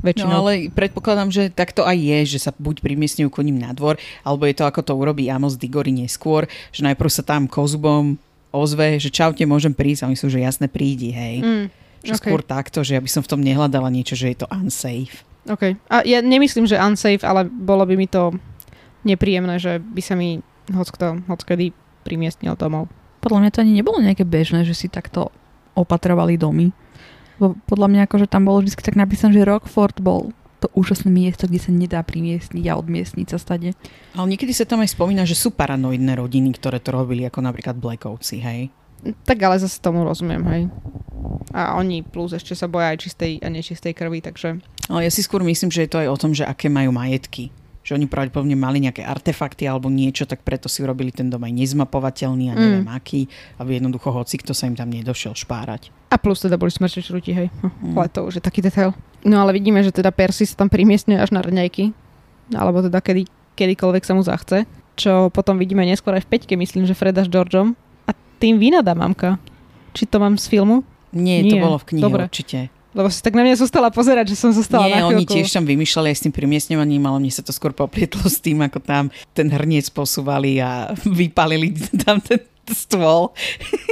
väčšinou. 0.00 0.32
No 0.32 0.36
ale 0.44 0.72
predpokladám, 0.72 1.28
že 1.28 1.52
takto 1.52 1.84
aj 1.84 1.96
je, 1.96 2.18
že 2.36 2.38
sa 2.48 2.56
buď 2.56 2.80
primiestňujú 2.80 3.28
koním 3.28 3.60
na 3.60 3.76
dvor, 3.76 4.00
alebo 4.24 4.48
je 4.48 4.56
to 4.56 4.64
ako 4.64 4.80
to 4.80 4.92
urobí 4.96 5.28
Amos 5.28 5.60
Digory 5.60 5.92
neskôr, 5.92 6.48
že 6.72 6.80
najprv 6.84 7.10
sa 7.12 7.20
tam 7.20 7.44
kozubom 7.44 8.16
ozve, 8.50 8.96
že 8.96 9.12
čaute, 9.12 9.44
môžem 9.44 9.70
prísť 9.70 10.04
a 10.04 10.10
my 10.10 10.16
sú, 10.16 10.32
že 10.32 10.40
jasne 10.40 10.66
prídi, 10.66 11.12
hej. 11.12 11.36
Mm, 11.44 11.66
Že 12.00 12.12
OK. 12.16 12.20
skôr 12.24 12.40
takto, 12.40 12.80
že 12.80 12.96
ja 12.96 13.00
by 13.04 13.10
som 13.12 13.22
v 13.22 13.30
tom 13.30 13.40
nehľadala 13.44 13.92
niečo, 13.92 14.16
že 14.16 14.32
je 14.32 14.40
to 14.40 14.48
unsafe. 14.50 15.20
OK. 15.46 15.76
A 15.86 16.00
ja 16.02 16.18
nemyslím, 16.18 16.64
že 16.64 16.80
unsafe, 16.80 17.20
ale 17.22 17.44
bolo 17.46 17.84
by 17.84 17.94
mi 17.94 18.08
to 18.08 18.32
nepríjemné, 19.06 19.56
že 19.60 19.80
by 19.80 20.02
sa 20.04 20.14
mi 20.16 20.44
hockto, 20.70 21.24
hockedy 21.26 21.72
primiestnil 22.06 22.56
domov. 22.56 22.88
Podľa 23.20 23.38
mňa 23.44 23.50
to 23.52 23.62
ani 23.62 23.72
nebolo 23.76 24.00
nejaké 24.00 24.24
bežné, 24.24 24.64
že 24.64 24.72
si 24.72 24.88
takto 24.88 25.28
opatrovali 25.76 26.40
domy. 26.40 26.72
Bo 27.36 27.56
podľa 27.68 27.88
mňa 27.88 28.00
akože 28.08 28.26
tam 28.28 28.48
bolo 28.48 28.64
vždy 28.64 28.80
tak 28.80 28.96
napísané, 28.96 29.36
že 29.36 29.48
Rockford 29.48 30.00
bol 30.00 30.32
to 30.60 30.68
úžasné 30.76 31.08
miesto, 31.08 31.48
kde 31.48 31.60
sa 31.60 31.72
nedá 31.72 32.04
primiestniť 32.04 32.64
a 32.68 32.76
odmiestniť 32.76 33.26
sa 33.32 33.40
stade. 33.40 33.72
Ale 34.12 34.26
niekedy 34.28 34.52
sa 34.52 34.68
tam 34.68 34.84
aj 34.84 34.92
spomína, 34.92 35.24
že 35.24 35.32
sú 35.32 35.56
paranoidné 35.56 36.20
rodiny, 36.20 36.52
ktoré 36.52 36.76
to 36.84 36.92
robili, 36.92 37.24
ako 37.24 37.40
napríklad 37.40 37.80
Blackovci, 37.80 38.44
hej. 38.44 38.68
Tak 39.24 39.40
ale 39.40 39.56
zase 39.56 39.80
tomu 39.80 40.04
rozumiem, 40.04 40.44
hej. 40.52 40.62
A 41.56 41.80
oni 41.80 42.04
plus 42.04 42.36
ešte 42.36 42.52
sa 42.52 42.68
boja 42.68 42.92
aj 42.92 43.08
čistej 43.08 43.40
a 43.40 43.48
nečistej 43.48 43.96
krvi, 43.96 44.20
takže 44.20 44.60
Ale 44.92 45.08
ja 45.08 45.10
si 45.10 45.24
skôr 45.24 45.40
myslím, 45.40 45.72
že 45.72 45.88
je 45.88 45.90
to 45.96 46.02
aj 46.04 46.08
o 46.12 46.20
tom, 46.20 46.36
že 46.36 46.44
aké 46.44 46.68
majú 46.68 46.92
majetky. 46.92 47.48
Že 47.90 47.98
oni 47.98 48.06
pravdepodobne 48.06 48.54
mali 48.54 48.78
nejaké 48.78 49.02
artefakty 49.02 49.66
alebo 49.66 49.90
niečo, 49.90 50.22
tak 50.22 50.46
preto 50.46 50.70
si 50.70 50.78
urobili 50.78 51.10
ten 51.10 51.26
dom 51.26 51.42
aj 51.42 51.50
nezmapovateľný 51.50 52.44
a 52.48 52.54
neviem 52.54 52.86
Mm. 52.86 52.94
aký, 52.94 53.26
aby 53.58 53.82
jednoducho 53.82 54.14
hoci 54.14 54.38
kto 54.38 54.54
sa 54.54 54.70
im 54.70 54.78
tam 54.78 54.86
nedošiel 54.86 55.34
špárať. 55.34 55.90
A 56.06 56.14
plus 56.14 56.38
teda 56.38 56.54
boli 56.54 56.70
smrče 56.70 57.02
čruti, 57.02 57.34
hej. 57.34 57.50
Hm, 57.50 57.90
Mm. 57.90 57.94
Ale 57.98 58.06
to 58.06 58.20
už 58.24 58.38
je 58.38 58.42
taký 58.42 58.62
detail. 58.62 58.94
No 59.26 59.42
ale 59.42 59.50
vidíme, 59.52 59.82
že 59.82 59.90
teda 59.90 60.14
Percy 60.14 60.46
sa 60.46 60.54
tam 60.54 60.70
primiestňuje 60.70 61.18
až 61.18 61.34
na 61.34 61.42
raňajky. 61.42 61.90
Alebo 62.54 62.78
teda 62.80 63.02
kedy, 63.02 63.26
kedykoľvek 63.52 64.02
sa 64.06 64.14
mu 64.14 64.22
zachce. 64.22 64.70
Čo 64.94 65.28
potom 65.28 65.58
vidíme 65.58 65.82
neskôr 65.82 66.14
aj 66.14 66.22
v 66.24 66.30
peťke, 66.30 66.54
myslím, 66.54 66.86
že 66.86 66.94
Freda 66.94 67.22
s 67.22 67.28
Georgeom. 67.28 67.74
A 68.06 68.14
tým 68.38 68.62
vynadá 68.62 68.94
mamka. 68.94 69.42
Či 69.90 70.06
to 70.06 70.22
mám 70.22 70.38
z 70.38 70.46
filmu? 70.46 70.86
Nie, 71.10 71.42
Nie. 71.42 71.58
to 71.58 71.66
bolo 71.66 71.78
v 71.82 71.86
knihe 71.90 72.04
Dobre. 72.06 72.22
určite. 72.26 72.70
Lebo 72.90 73.06
si 73.06 73.22
tak 73.22 73.38
na 73.38 73.46
mňa 73.46 73.54
zostala 73.54 73.94
pozerať, 73.94 74.34
že 74.34 74.36
som 74.36 74.50
zostala 74.50 74.90
Nie, 74.90 74.98
na 74.98 75.06
oni 75.06 75.22
chvíľku. 75.22 75.34
tiež 75.38 75.48
tam 75.54 75.62
vymýšľali 75.62 76.10
aj 76.10 76.16
s 76.18 76.22
tým 76.26 76.34
premiesňovaním, 76.34 77.02
ale 77.06 77.18
mne 77.22 77.32
sa 77.32 77.42
to 77.46 77.54
skôr 77.54 77.70
poplietlo 77.70 78.26
s 78.26 78.42
tým, 78.42 78.58
ako 78.66 78.82
tam 78.82 79.14
ten 79.30 79.46
hrniec 79.46 79.86
posúvali 79.94 80.58
a 80.58 80.90
vypalili 81.06 81.70
tam 82.02 82.18
ten 82.18 82.42
stôl. 82.66 83.30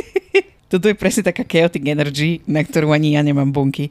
Toto 0.72 0.84
je 0.84 0.98
presne 0.98 1.24
taká 1.24 1.46
chaotic 1.46 1.80
energy, 1.86 2.44
na 2.44 2.60
ktorú 2.60 2.92
ani 2.92 3.16
ja 3.16 3.22
nemám 3.24 3.48
bunky. 3.48 3.88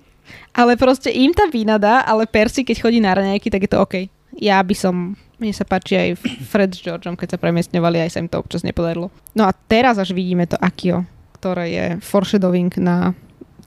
Ale 0.53 0.75
proste 0.75 1.09
im 1.09 1.31
tam 1.31 1.49
vynadá, 1.49 2.03
ale 2.03 2.27
Percy, 2.27 2.67
keď 2.67 2.77
chodí 2.83 2.99
na 2.99 3.15
raňajky, 3.15 3.47
tak 3.47 3.63
je 3.63 3.71
to 3.71 3.79
OK. 3.79 3.95
Ja 4.37 4.61
by 4.61 4.75
som, 4.75 5.15
mne 5.39 5.53
sa 5.55 5.65
páči 5.65 5.97
aj 5.97 6.09
Fred 6.45 6.75
s 6.75 6.83
Georgeom, 6.83 7.17
keď 7.17 7.33
sa 7.33 7.41
premiestňovali, 7.41 8.03
aj 8.05 8.11
sa 8.13 8.21
im 8.21 8.29
to 8.29 8.37
občas 8.37 8.61
nepodarilo. 8.61 9.09
No 9.33 9.47
a 9.47 9.55
teraz 9.55 9.97
až 9.97 10.13
vidíme 10.13 10.45
to 10.45 10.59
Akio, 10.59 11.07
ktoré 11.39 11.65
je 11.71 11.85
foreshadowing 12.03 12.69
na 12.77 13.17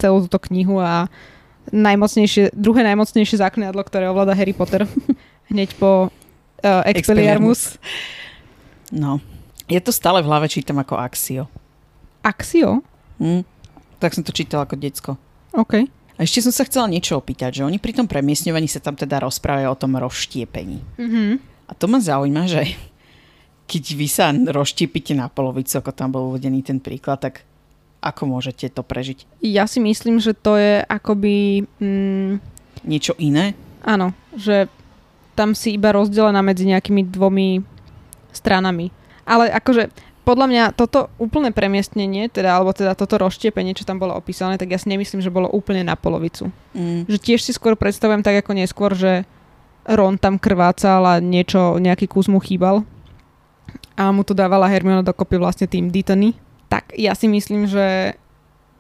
celú 0.00 0.24
túto 0.24 0.40
knihu 0.48 0.80
a 0.80 1.12
najmocnejšie, 1.68 2.56
druhé 2.56 2.80
najmocnejšie 2.88 3.36
základlo, 3.38 3.84
ktoré 3.84 4.08
ovláda 4.08 4.32
Harry 4.32 4.56
Potter. 4.56 4.88
Hneď 5.52 5.76
po 5.76 6.08
uh, 6.08 6.82
Expelliarmus. 6.88 7.76
No. 8.90 9.20
Ja 9.70 9.78
to 9.78 9.94
stále 9.94 10.24
v 10.24 10.28
hlave 10.32 10.50
čítam 10.50 10.80
ako 10.82 10.98
Axio. 10.98 11.46
Axio? 12.26 12.82
Hm? 13.22 13.46
Tak 14.02 14.16
som 14.16 14.24
to 14.24 14.34
čítala 14.34 14.66
ako 14.66 14.80
decko. 14.80 15.14
OK. 15.54 15.86
A 16.16 16.20
ešte 16.24 16.44
som 16.44 16.52
sa 16.52 16.66
chcela 16.66 16.90
niečo 16.90 17.16
opýtať, 17.16 17.62
že 17.62 17.66
oni 17.66 17.80
pri 17.80 17.96
tom 17.96 18.04
premiesňovaní 18.04 18.68
sa 18.68 18.82
tam 18.82 18.92
teda 18.92 19.22
rozprávajú 19.24 19.68
o 19.72 19.78
tom 19.78 19.96
rozštiepení. 19.96 20.78
Mhm. 20.98 21.22
A 21.70 21.72
to 21.78 21.86
ma 21.86 22.02
zaujíma, 22.02 22.50
že 22.50 22.74
keď 23.70 23.84
vy 23.94 24.06
sa 24.10 24.34
rozštiepite 24.34 25.14
na 25.14 25.30
polovicu, 25.30 25.78
ako 25.78 25.94
tam 25.94 26.10
bol 26.10 26.34
uvedený 26.34 26.66
ten 26.66 26.82
príklad, 26.82 27.22
tak 27.22 27.46
ako 28.00 28.22
môžete 28.26 28.72
to 28.72 28.80
prežiť? 28.80 29.28
Ja 29.44 29.68
si 29.68 29.78
myslím, 29.80 30.18
že 30.18 30.32
to 30.32 30.56
je 30.56 30.80
akoby... 30.84 31.64
Mm, 31.80 32.40
Niečo 32.84 33.12
iné? 33.20 33.52
Áno, 33.84 34.16
že 34.32 34.68
tam 35.36 35.52
si 35.52 35.76
iba 35.76 35.92
rozdelená 35.92 36.40
medzi 36.40 36.64
nejakými 36.68 37.08
dvomi 37.08 37.60
stranami. 38.32 38.92
Ale 39.28 39.52
akože 39.52 39.92
podľa 40.24 40.46
mňa 40.48 40.64
toto 40.76 41.08
úplné 41.16 41.50
premiestnenie, 41.50 42.28
teda, 42.28 42.56
alebo 42.56 42.76
teda 42.76 42.92
toto 42.92 43.16
rozštiepenie, 43.20 43.72
čo 43.72 43.88
tam 43.88 43.96
bolo 43.96 44.16
opísané, 44.16 44.60
tak 44.60 44.72
ja 44.72 44.78
si 44.80 44.88
nemyslím, 44.92 45.24
že 45.24 45.32
bolo 45.32 45.48
úplne 45.48 45.84
na 45.84 45.96
polovicu. 45.96 46.52
Mm. 46.76 47.08
Že 47.08 47.18
tiež 47.18 47.40
si 47.40 47.52
skôr 47.56 47.76
predstavujem 47.76 48.20
tak 48.24 48.44
ako 48.44 48.52
neskôr, 48.56 48.92
že 48.92 49.24
Ron 49.88 50.20
tam 50.20 50.36
krvácal 50.36 51.02
a 51.08 51.14
niečo, 51.18 51.80
nejaký 51.80 52.04
kus 52.04 52.28
mu 52.28 52.38
chýbal 52.38 52.84
a 53.96 54.08
mu 54.12 54.24
to 54.24 54.36
dávala 54.36 54.68
Hermiona 54.68 55.04
dokopy 55.04 55.36
vlastne 55.40 55.66
tým 55.68 55.88
Ditany. 55.88 56.36
Tak 56.70 56.94
ja 56.94 57.12
si 57.12 57.26
myslím, 57.26 57.66
že 57.66 58.14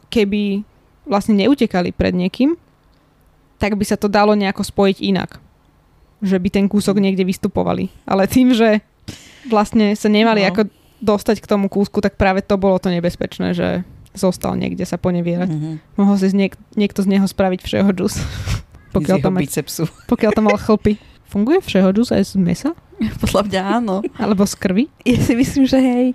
keby 0.08 0.62
vlastne 1.02 1.34
neutekali 1.34 1.90
pred 1.90 2.14
niekým, 2.14 2.54
tak 3.58 3.74
by 3.74 3.84
sa 3.84 3.98
to 3.98 4.06
dalo 4.06 4.32
nejako 4.32 4.62
spojiť 4.62 5.02
inak. 5.02 5.42
Že 6.22 6.36
by 6.38 6.48
ten 6.48 6.66
kúsok 6.66 6.96
niekde 6.96 7.24
vystupovali. 7.24 7.90
Ale 8.06 8.24
tým, 8.24 8.54
že 8.54 8.80
vlastne 9.44 9.92
sa 9.92 10.06
nemali 10.06 10.40
No. 10.40 10.48
ako 10.48 10.62
dostať 11.00 11.40
k 11.40 11.48
tomu 11.48 11.66
kúsku, 11.66 11.98
tak 11.98 12.14
práve 12.14 12.40
to 12.40 12.54
bolo 12.54 12.76
to 12.76 12.88
nebezpečné, 12.88 13.52
že 13.52 13.82
zostal 14.12 14.54
niekde 14.54 14.84
sa 14.84 14.94
ponevierať. 14.94 15.48
Mm-hmm. 15.48 15.74
Mohol 15.96 16.14
si 16.16 16.26
z 16.28 16.36
niek- 16.36 16.60
niekto 16.74 17.00
z 17.00 17.08
neho 17.08 17.24
spraviť 17.24 17.60
všeho 17.62 17.90
džus. 17.90 18.20
pokiaľ, 18.94 19.16
to 19.18 19.30
má, 19.30 19.38
bicepsu. 19.40 19.84
pokiaľ 20.06 20.30
to 20.30 20.42
mal 20.42 20.54
chlpy. 20.54 21.00
Funguje 21.26 21.58
všeho 21.58 21.90
džus 21.90 22.10
aj 22.10 22.22
z 22.26 22.32
mesa? 22.36 22.70
Podľa 23.22 23.42
mňa 23.46 23.62
áno. 23.80 23.96
Alebo 24.14 24.44
z 24.44 24.54
krvi? 24.54 24.84
Ja 25.02 25.16
si 25.16 25.32
myslím, 25.32 25.64
že 25.64 25.78
hej, 25.78 26.06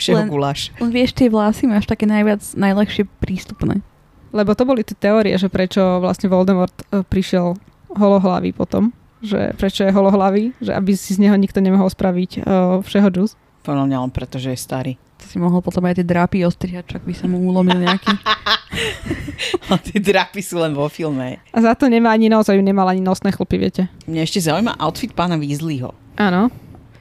Všeho 0.00 0.24
Len- 0.24 0.32
guláš. 0.32 0.72
len 0.80 0.90
vieš, 0.90 1.12
tie 1.12 1.28
vlasy 1.28 1.68
máš 1.68 1.84
také 1.84 2.08
najviac, 2.08 2.40
najľahšie 2.56 3.04
prístupné. 3.20 3.84
Lebo 4.32 4.54
to 4.56 4.64
boli 4.64 4.80
tie 4.86 4.96
teórie, 4.96 5.34
že 5.36 5.50
prečo 5.50 6.00
vlastne 6.00 6.30
Voldemort 6.30 6.72
e, 6.88 7.02
prišiel 7.04 7.58
holohlavý 7.92 8.54
potom. 8.54 8.94
Že 9.20 9.58
prečo 9.58 9.84
je 9.84 9.92
holohlavý, 9.92 10.56
že 10.62 10.72
aby 10.72 10.96
si 10.96 11.12
z 11.12 11.20
neho 11.20 11.36
nikto 11.36 11.60
nemohol 11.60 11.92
spraviť 11.92 12.40
uh, 12.40 12.80
všeho 12.80 13.08
džus. 13.12 13.36
Podľa 13.60 13.84
mňa 13.84 13.98
len 14.00 14.12
preto, 14.14 14.40
že 14.40 14.56
je 14.56 14.64
starý. 14.64 14.96
To 15.20 15.24
si 15.28 15.36
mohol 15.36 15.60
potom 15.60 15.84
aj 15.84 16.00
tie 16.00 16.06
drápy 16.08 16.40
ostrihať, 16.48 16.96
čak 16.96 17.02
by 17.04 17.12
sa 17.12 17.28
mu 17.28 17.36
ulomil 17.44 17.76
nejaký. 17.84 18.08
Ale 19.68 19.78
tie 19.84 20.00
drapy 20.00 20.40
sú 20.40 20.56
len 20.56 20.72
vo 20.72 20.88
filme. 20.88 21.36
A 21.52 21.58
za 21.60 21.76
to 21.76 21.92
nemá 21.92 22.16
ani 22.16 22.32
nos, 22.32 22.48
a 22.48 22.56
ju 22.56 22.64
nemal 22.64 22.88
ani 22.88 23.04
nosné 23.04 23.28
chlpy, 23.28 23.60
viete. 23.60 23.82
Mňa 24.08 24.22
ešte 24.24 24.40
zaujíma 24.40 24.80
outfit 24.80 25.12
pána 25.12 25.36
Weasleyho. 25.36 25.92
Áno. 26.16 26.48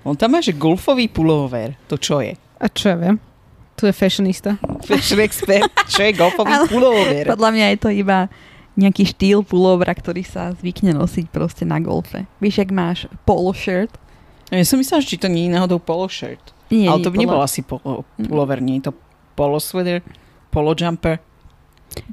On 0.04 0.16
tam 0.16 0.36
má, 0.36 0.44
že 0.44 0.52
golfový 0.52 1.08
pullover. 1.08 1.80
To 1.88 1.96
čo 1.96 2.20
je? 2.20 2.36
A 2.60 2.68
čo 2.68 2.92
ja 2.92 2.98
viem? 3.00 3.18
Tu 3.80 3.88
je 3.88 3.96
fashionista. 3.96 4.60
Fashion 4.84 5.24
expert. 5.24 5.72
Čo 5.88 6.04
je 6.04 6.12
golfový 6.12 6.52
pullover? 6.68 7.24
Podľa 7.24 7.50
mňa 7.56 7.66
je 7.72 7.78
to 7.80 7.90
iba 7.96 8.28
nejaký 8.80 9.04
štýl 9.12 9.44
pulovra, 9.44 9.92
ktorý 9.92 10.24
sa 10.24 10.56
zvykne 10.56 10.96
nosiť 10.96 11.32
proste 11.32 11.64
na 11.64 11.80
golfe. 11.80 12.28
Vieš, 12.44 12.68
ak 12.68 12.70
máš 12.72 12.98
polo 13.24 13.52
shirt? 13.52 13.92
Ja 14.52 14.64
som 14.68 14.80
myslela, 14.80 15.04
že 15.04 15.16
či 15.16 15.22
to 15.22 15.28
nie 15.32 15.48
je 15.48 15.56
náhodou 15.56 15.80
polo 15.80 16.08
shirt. 16.08 16.56
Nie, 16.72 16.88
Ale 16.92 17.02
to 17.04 17.12
by 17.12 17.18
nie, 17.18 17.26
nebol 17.26 17.42
asi 17.42 17.66
polo, 17.66 18.06
pullover, 18.16 18.62
nie 18.62 18.78
je 18.80 18.90
to 18.90 18.94
polo 19.34 19.58
sweater, 19.58 20.06
polo 20.54 20.78
jumper. 20.78 21.18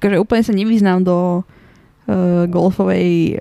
Akože 0.00 0.16
úplne 0.16 0.42
sa 0.42 0.52
nevyznám 0.56 1.04
do 1.04 1.44
uh, 1.44 2.44
golfovej 2.48 3.40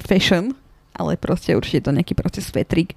fashion, 0.00 0.56
ale 0.96 1.20
proste 1.20 1.52
určite 1.56 1.84
je 1.84 1.86
to 1.88 1.96
nejaký 1.96 2.14
proste 2.16 2.40
svetrik, 2.40 2.96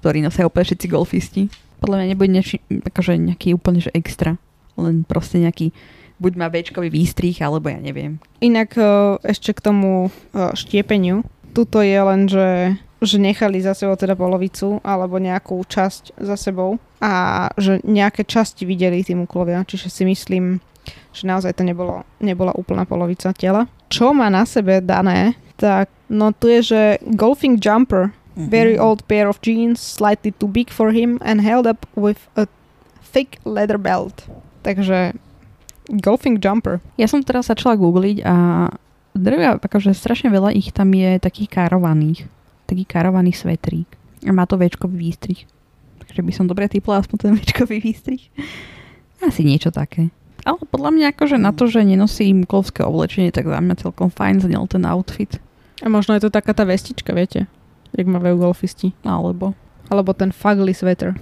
ktorý 0.00 0.20
nosia 0.20 0.48
úplne 0.48 0.68
všetci 0.68 0.86
golfisti. 0.92 1.42
Podľa 1.84 1.98
mňa 2.00 2.10
nebude 2.10 2.30
neči, 2.32 2.56
akože 2.64 3.20
nejaký 3.20 3.52
úplne 3.52 3.84
že 3.84 3.92
extra, 3.92 4.40
len 4.80 5.04
proste 5.04 5.38
nejaký 5.38 5.70
buď 6.18 6.32
má 6.38 6.46
Bčkový 6.48 6.88
výstrih, 6.88 7.36
alebo 7.44 7.68
ja 7.68 7.76
neviem. 7.76 8.22
Inak 8.40 8.78
uh, 8.78 9.20
ešte 9.20 9.52
k 9.52 9.60
tomu 9.60 10.08
uh, 10.08 10.54
štiepeniu. 10.56 11.26
Tuto 11.52 11.84
je 11.84 11.98
len, 12.00 12.26
že, 12.26 12.78
že 13.02 13.16
nechali 13.20 13.62
za 13.62 13.76
sebou 13.76 13.94
teda 13.94 14.18
polovicu 14.18 14.82
alebo 14.82 15.22
nejakú 15.22 15.62
časť 15.62 16.18
za 16.18 16.34
sebou 16.34 16.82
a 16.98 17.46
že 17.54 17.78
nejaké 17.86 18.26
časti 18.26 18.66
videli 18.66 19.06
tí 19.06 19.14
muklovia. 19.14 19.62
Čiže 19.62 19.86
si 19.90 20.02
myslím, 20.08 20.58
že 21.14 21.28
naozaj 21.28 21.54
to 21.54 21.62
nebolo, 21.62 22.02
nebola 22.18 22.50
úplná 22.58 22.82
polovica 22.88 23.30
tela. 23.36 23.70
Čo 23.86 24.10
má 24.10 24.26
na 24.32 24.42
sebe 24.42 24.82
dané, 24.82 25.38
tak 25.54 25.92
no 26.10 26.34
tu 26.34 26.50
je, 26.50 26.60
že 26.74 26.82
golfing 27.14 27.62
jumper 27.62 28.10
Mhm. 28.34 28.50
Very 28.50 28.74
old 28.74 29.06
pair 29.06 29.30
of 29.30 29.38
jeans, 29.42 29.78
slightly 29.78 30.34
too 30.34 30.50
big 30.50 30.70
for 30.70 30.90
him 30.90 31.22
and 31.22 31.38
held 31.38 31.70
up 31.70 31.86
with 31.94 32.18
a 32.34 32.50
thick 33.14 33.38
leather 33.46 33.78
belt. 33.78 34.26
Takže 34.66 35.14
golfing 36.02 36.42
jumper. 36.42 36.82
Ja 36.98 37.06
som 37.06 37.22
teraz 37.22 37.46
začala 37.46 37.78
googliť 37.78 38.26
a 38.26 38.34
drvia, 39.14 39.56
akože 39.62 39.94
strašne 39.94 40.34
veľa 40.34 40.50
ich 40.50 40.74
tam 40.74 40.90
je 40.90 41.22
takých 41.22 41.52
károvaných. 41.54 42.26
Taký 42.66 42.84
károvaný 42.88 43.30
svetrík. 43.36 43.86
A 44.24 44.32
má 44.32 44.48
to 44.48 44.58
Včkový 44.58 44.96
výstrih. 44.96 45.46
Takže 46.00 46.20
by 46.24 46.32
som 46.32 46.48
dobre 46.48 46.66
typla 46.66 46.98
aspoň 47.04 47.16
ten 47.20 47.32
Včkový 47.40 47.78
výstrih. 47.78 48.32
Asi 49.22 49.46
niečo 49.46 49.70
také. 49.70 50.10
Ale 50.44 50.60
podľa 50.68 50.90
mňa 50.92 51.06
akože 51.16 51.40
na 51.40 51.56
to, 51.56 51.64
že 51.64 51.80
nenosí 51.86 52.28
muklovské 52.36 52.84
oblečenie, 52.84 53.32
tak 53.32 53.48
za 53.48 53.60
mňa 53.64 53.80
celkom 53.80 54.12
fajn 54.12 54.44
znel 54.44 54.68
ten 54.68 54.84
outfit. 54.84 55.40
A 55.80 55.88
možno 55.88 56.16
je 56.16 56.28
to 56.28 56.30
taká 56.32 56.52
tá 56.52 56.68
vestička, 56.68 57.16
viete? 57.16 57.48
Jak 57.94 58.06
majú 58.06 58.38
golfisti. 58.38 58.92
Alebo... 59.06 59.54
Alebo 59.92 60.16
ten 60.16 60.32
fugly 60.32 60.72
sweater. 60.72 61.14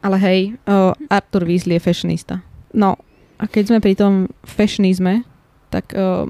Ale 0.00 0.16
hej, 0.22 0.40
uh, 0.64 0.96
Arthur 1.12 1.44
Weasley 1.44 1.76
je 1.76 1.82
fashionista. 1.82 2.34
No, 2.72 2.96
a 3.36 3.44
keď 3.44 3.64
sme 3.68 3.78
pri 3.84 3.94
tom 3.98 4.32
fashionizme, 4.46 5.26
tak 5.68 5.92
uh, 5.92 6.24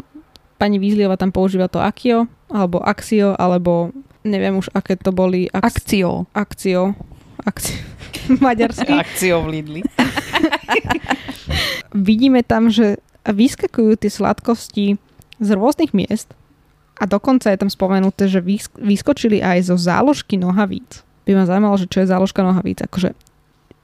pani 0.58 0.80
Weasleyova 0.82 1.20
tam 1.20 1.30
používa 1.30 1.70
to 1.70 1.78
Akio, 1.78 2.26
alebo 2.50 2.82
Axio, 2.82 3.36
alebo 3.38 3.94
neviem 4.26 4.58
už, 4.58 4.72
aké 4.74 4.98
to 4.98 5.14
boli. 5.14 5.46
Ax- 5.54 5.86
Akcio. 5.86 6.26
Akcio. 6.34 6.98
Akcio. 7.46 7.78
Maďarsky. 8.42 8.90
Akciou 8.90 9.46
v 9.46 9.60
Lidli. 9.60 9.80
Vidíme 11.94 12.42
tam, 12.42 12.68
že 12.68 12.98
vyskakujú 13.22 13.98
tie 13.98 14.10
sladkosti 14.10 14.86
z 15.38 15.48
rôznych 15.54 15.94
miest 15.94 16.32
a 16.96 17.04
dokonca 17.04 17.52
je 17.52 17.60
tam 17.60 17.68
spomenuté, 17.68 18.26
že 18.26 18.40
vysk- 18.40 18.76
vyskočili 18.80 19.44
aj 19.44 19.68
zo 19.68 19.76
záložky 19.76 20.40
nohavíc. 20.40 21.04
By 21.28 21.36
ma 21.36 21.44
zaujímalo, 21.44 21.76
že 21.76 21.90
čo 21.90 22.00
je 22.00 22.08
záložka 22.08 22.40
nohavíc. 22.40 22.80
Akože 22.80 23.12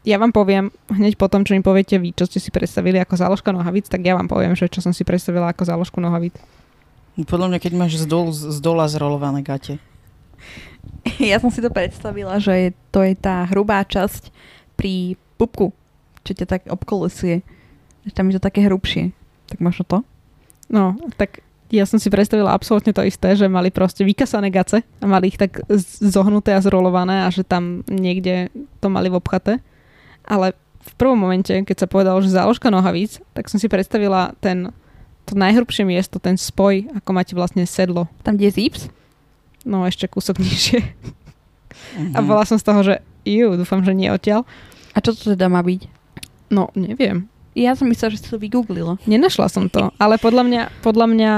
ja 0.02 0.19
vám 0.19 0.35
poviem, 0.35 0.75
hneď 0.90 1.14
po 1.14 1.31
tom, 1.31 1.47
čo 1.47 1.54
mi 1.54 1.62
poviete 1.62 1.95
vy, 2.00 2.11
čo 2.11 2.26
ste 2.26 2.42
si 2.42 2.50
predstavili 2.50 2.99
ako 2.99 3.14
záložka 3.14 3.54
nohavíc, 3.54 3.87
tak 3.87 4.02
ja 4.02 4.19
vám 4.19 4.26
poviem, 4.26 4.59
že 4.59 4.66
čo 4.66 4.83
som 4.83 4.90
si 4.90 5.07
predstavila 5.07 5.54
ako 5.54 5.62
záložku 5.62 6.02
nohavíc. 6.02 6.35
Podľa 7.14 7.54
mňa, 7.54 7.59
keď 7.61 7.73
máš 7.76 8.00
z, 8.00 8.09
dolu, 8.09 8.33
z 8.33 8.59
dola 8.59 8.88
zrolované 8.88 9.45
gate. 9.45 9.78
Ja 11.19 11.38
som 11.38 11.50
si 11.50 11.62
to 11.62 11.71
predstavila, 11.71 12.38
že 12.42 12.54
je, 12.54 12.69
to 12.90 13.02
je 13.02 13.14
tá 13.14 13.47
hrubá 13.50 13.83
časť 13.87 14.35
pri 14.75 15.14
pupku, 15.38 15.71
čo 16.26 16.35
ťa 16.35 16.47
tak 16.47 16.62
obkolesuje. 16.66 17.42
Že 18.07 18.12
tam 18.14 18.26
je 18.31 18.35
to 18.38 18.42
také 18.42 18.66
hrubšie. 18.66 19.14
Tak 19.50 19.59
možno 19.62 19.83
to? 19.87 19.99
No, 20.71 20.99
tak 21.14 21.42
ja 21.73 21.88
som 21.88 21.97
si 21.97 22.12
predstavila 22.12 22.52
absolútne 22.52 22.93
to 22.93 23.00
isté, 23.00 23.33
že 23.33 23.49
mali 23.49 23.73
proste 23.73 24.05
vykasané 24.05 24.52
gace 24.52 24.85
a 25.00 25.05
mali 25.09 25.33
ich 25.33 25.41
tak 25.41 25.64
zohnuté 26.05 26.52
a 26.52 26.61
zrolované 26.61 27.25
a 27.25 27.33
že 27.33 27.49
tam 27.49 27.81
niekde 27.88 28.52
to 28.85 28.93
mali 28.93 29.09
v 29.09 29.17
obchate. 29.17 29.64
Ale 30.29 30.52
v 30.85 30.93
prvom 31.00 31.17
momente, 31.17 31.49
keď 31.49 31.76
sa 31.81 31.88
povedalo, 31.88 32.21
že 32.21 32.37
záložka 32.37 32.69
nohavíc, 32.69 33.25
tak 33.33 33.49
som 33.49 33.57
si 33.57 33.73
predstavila 33.73 34.37
ten, 34.45 34.69
to 35.25 35.33
najhrubšie 35.33 35.88
miesto, 35.88 36.21
ten 36.21 36.37
spoj, 36.37 36.93
ako 36.93 37.11
máte 37.17 37.33
vlastne 37.33 37.64
sedlo. 37.64 38.05
Tam, 38.21 38.37
kde 38.37 38.52
je 38.52 38.57
zips? 38.61 38.93
No 39.64 39.88
ešte 39.88 40.05
kúsok 40.12 40.45
nižšie. 40.45 40.85
Mhm. 41.97 42.12
A 42.12 42.19
bola 42.21 42.45
som 42.45 42.61
z 42.61 42.69
toho, 42.69 42.81
že 42.85 43.00
ju, 43.25 43.57
dúfam, 43.57 43.81
že 43.81 43.97
nie 43.97 44.12
odtiaľ. 44.12 44.45
A 44.93 45.00
čo 45.00 45.17
to 45.17 45.33
teda 45.33 45.49
má 45.49 45.64
byť? 45.64 45.88
No, 46.52 46.69
neviem. 46.76 47.32
Ja 47.52 47.76
som 47.76 47.88
myslela, 47.88 48.16
že 48.16 48.25
si 48.25 48.28
to 48.28 48.40
vygooglila. 48.40 48.97
Nenašla 49.04 49.47
som 49.47 49.68
to, 49.68 49.92
ale 50.00 50.16
podľa 50.16 50.42
mňa, 50.44 50.62
podľa 50.80 51.06
mňa, 51.09 51.32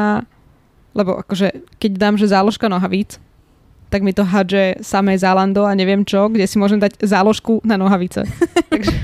lebo 0.95 1.19
akože, 1.27 1.79
keď 1.83 1.93
dám, 1.99 2.15
že 2.15 2.31
záložka 2.31 2.71
nohavíc, 2.71 3.19
tak 3.91 4.03
mi 4.03 4.15
to 4.15 4.23
hadže 4.23 4.79
samé 4.83 5.15
Zalando 5.15 5.67
a 5.67 5.75
neviem 5.75 6.03
čo, 6.03 6.27
kde 6.27 6.47
si 6.47 6.59
môžem 6.59 6.79
dať 6.79 7.03
záložku 7.03 7.63
na 7.63 7.75
nohavice. 7.75 8.27
Takže, 8.73 8.95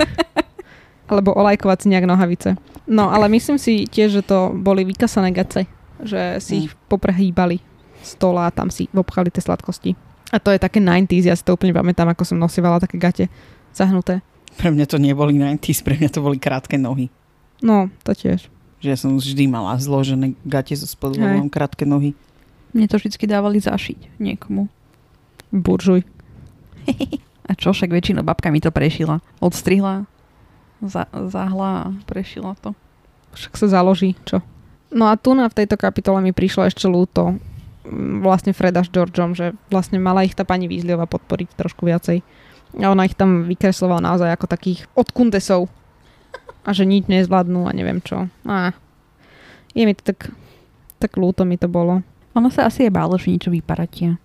alebo 1.06 1.34
olajkovať 1.34 1.78
si 1.82 1.86
nejak 1.90 2.06
nohavice. 2.06 2.54
No, 2.86 3.10
ale 3.10 3.30
myslím 3.30 3.58
si 3.58 3.86
tiež, 3.86 4.18
že 4.18 4.22
to 4.22 4.50
boli 4.50 4.82
vykasané 4.82 5.30
gace, 5.30 5.66
že 6.02 6.38
si 6.42 6.54
Mm. 6.58 6.62
ich 6.66 6.72
poprehýbali 6.90 7.62
stola 8.02 8.50
a 8.50 8.54
tam 8.54 8.70
si 8.70 8.90
obchali 8.90 9.30
tie 9.30 9.42
sladkosti. 9.42 9.94
A 10.30 10.38
to 10.38 10.54
je 10.54 10.62
také 10.62 10.78
90s, 10.78 11.26
ja 11.26 11.34
si 11.34 11.42
to 11.42 11.54
úplne 11.58 11.74
pamätám, 11.74 12.06
ako 12.10 12.22
som 12.22 12.38
nosívala 12.38 12.78
také 12.78 12.98
gate 12.98 13.26
zahnuté. 13.74 14.22
Pre 14.60 14.68
mňa 14.68 14.86
to 14.86 15.00
neboli 15.00 15.32
90s, 15.40 15.80
pre 15.80 15.96
mňa 15.96 16.10
to 16.12 16.20
boli 16.20 16.36
krátke 16.36 16.76
nohy. 16.76 17.08
No, 17.64 17.88
to 18.04 18.12
tiež. 18.12 18.52
Že 18.84 18.88
ja 18.92 18.96
som 18.96 19.16
vždy 19.16 19.48
mala 19.48 19.80
zložené 19.80 20.36
gate 20.44 20.76
zo 20.76 20.84
spodu, 20.84 21.16
mám 21.16 21.48
krátke 21.48 21.88
nohy. 21.88 22.12
Mne 22.76 22.86
to 22.86 23.00
vždy 23.00 23.16
dávali 23.24 23.56
zašiť 23.56 24.20
niekomu. 24.20 24.68
Buržuj. 25.48 26.04
A 27.50 27.58
čo, 27.58 27.74
však 27.74 27.90
väčšinou 27.90 28.22
babka 28.22 28.52
mi 28.54 28.62
to 28.62 28.70
prešila. 28.70 29.18
Odstrihla, 29.42 30.06
za, 30.84 31.10
zahla 31.10 31.70
a 31.82 31.92
prešila 32.06 32.54
to. 32.62 32.78
Však 33.34 33.58
sa 33.58 33.66
založí, 33.80 34.14
čo? 34.22 34.38
No 34.94 35.10
a 35.10 35.18
tu 35.18 35.34
na 35.34 35.50
v 35.50 35.56
tejto 35.62 35.74
kapitole 35.74 36.22
mi 36.22 36.30
prišlo 36.30 36.66
ešte 36.70 36.86
ľúto 36.86 37.38
vlastne 38.22 38.52
Freda 38.54 38.84
s 38.84 38.92
Georgeom, 38.92 39.34
že 39.34 39.56
vlastne 39.72 39.98
mala 39.98 40.22
ich 40.22 40.36
tá 40.36 40.44
pani 40.44 40.68
Weasleyova 40.70 41.08
podporiť 41.10 41.58
trošku 41.58 41.88
viacej. 41.88 42.22
A 42.78 42.86
ona 42.90 43.06
ich 43.08 43.18
tam 43.18 43.50
vykreslovala 43.50 44.04
naozaj 44.04 44.30
ako 44.30 44.46
takých 44.46 44.86
odkundesov. 44.94 45.66
A 46.62 46.70
že 46.76 46.84
nič 46.84 47.08
nezvládnu 47.08 47.66
a 47.66 47.74
neviem 47.74 47.98
čo. 48.04 48.28
A 48.44 48.76
je 49.72 49.82
mi 49.88 49.96
to 49.96 50.12
tak, 50.12 50.30
tak 51.00 51.16
ľúto 51.16 51.42
mi 51.48 51.56
to 51.56 51.66
bolo. 51.66 52.04
Ona 52.36 52.50
sa 52.52 52.70
asi 52.70 52.86
je 52.86 52.92
bála, 52.92 53.18
že 53.18 53.32
niečo 53.32 53.50
vyparatia. 53.50 54.20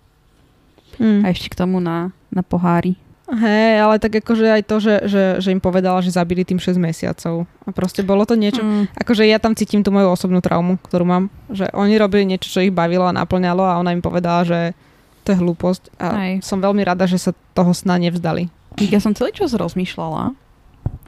Hm. 1.02 1.26
A 1.26 1.34
ešte 1.34 1.50
k 1.50 1.58
tomu 1.58 1.82
na, 1.82 2.14
na 2.30 2.46
pohári. 2.46 3.00
Hej, 3.26 3.82
ale 3.82 3.98
tak 3.98 4.22
akože 4.22 4.46
aj 4.46 4.64
to, 4.70 4.78
že, 4.78 4.96
že, 5.10 5.24
že 5.42 5.50
im 5.50 5.58
povedala, 5.58 5.98
že 6.06 6.14
zabili 6.14 6.46
tým 6.46 6.62
6 6.62 6.78
mesiacov. 6.78 7.50
A 7.66 7.70
proste 7.74 8.06
bolo 8.06 8.22
to 8.22 8.38
niečo, 8.38 8.62
Mm. 8.62 8.86
Akože 9.02 9.26
ja 9.26 9.42
tam 9.42 9.58
cítim 9.58 9.82
tú 9.82 9.90
moju 9.90 10.14
osobnú 10.14 10.46
traumu, 10.46 10.78
ktorú 10.86 11.06
mám. 11.06 11.34
Že 11.50 11.74
oni 11.74 11.98
robili 11.98 12.24
niečo, 12.30 12.54
čo 12.54 12.62
ich 12.62 12.74
bavilo 12.74 13.10
a 13.10 13.18
naplňalo 13.18 13.66
a 13.66 13.82
ona 13.82 13.98
im 13.98 14.02
povedala, 14.02 14.46
že 14.46 14.78
to 15.26 15.34
je 15.34 15.42
hlúposť. 15.42 15.84
A 15.98 16.08
Hej. 16.22 16.34
som 16.46 16.62
veľmi 16.62 16.86
rada, 16.86 17.10
že 17.10 17.18
sa 17.18 17.34
toho 17.58 17.74
sna 17.74 17.98
nevzdali. 17.98 18.48
Ja 18.78 19.02
som 19.02 19.18
celý 19.18 19.34
čas 19.34 19.58
rozmýšľala, 19.58 20.38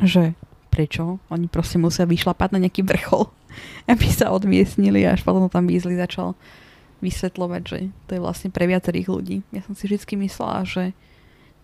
že 0.01 0.33
prečo 0.73 1.21
oni 1.29 1.45
proste 1.45 1.77
musia 1.77 2.09
vyšlapať 2.09 2.57
na 2.57 2.65
nejaký 2.65 2.81
vrchol, 2.81 3.29
aby 3.91 4.07
sa 4.09 4.33
odmiestnili 4.33 5.05
a 5.05 5.13
až 5.13 5.21
potom 5.21 5.45
tam 5.47 5.69
Weasley 5.69 5.95
začal 5.95 6.33
vysvetľovať, 6.97 7.61
že 7.61 7.79
to 8.09 8.17
je 8.17 8.23
vlastne 8.23 8.49
pre 8.49 8.65
viacerých 8.65 9.07
ľudí. 9.09 9.37
Ja 9.53 9.61
som 9.61 9.77
si 9.77 9.85
vždy 9.85 10.17
myslela, 10.25 10.65
že 10.65 10.97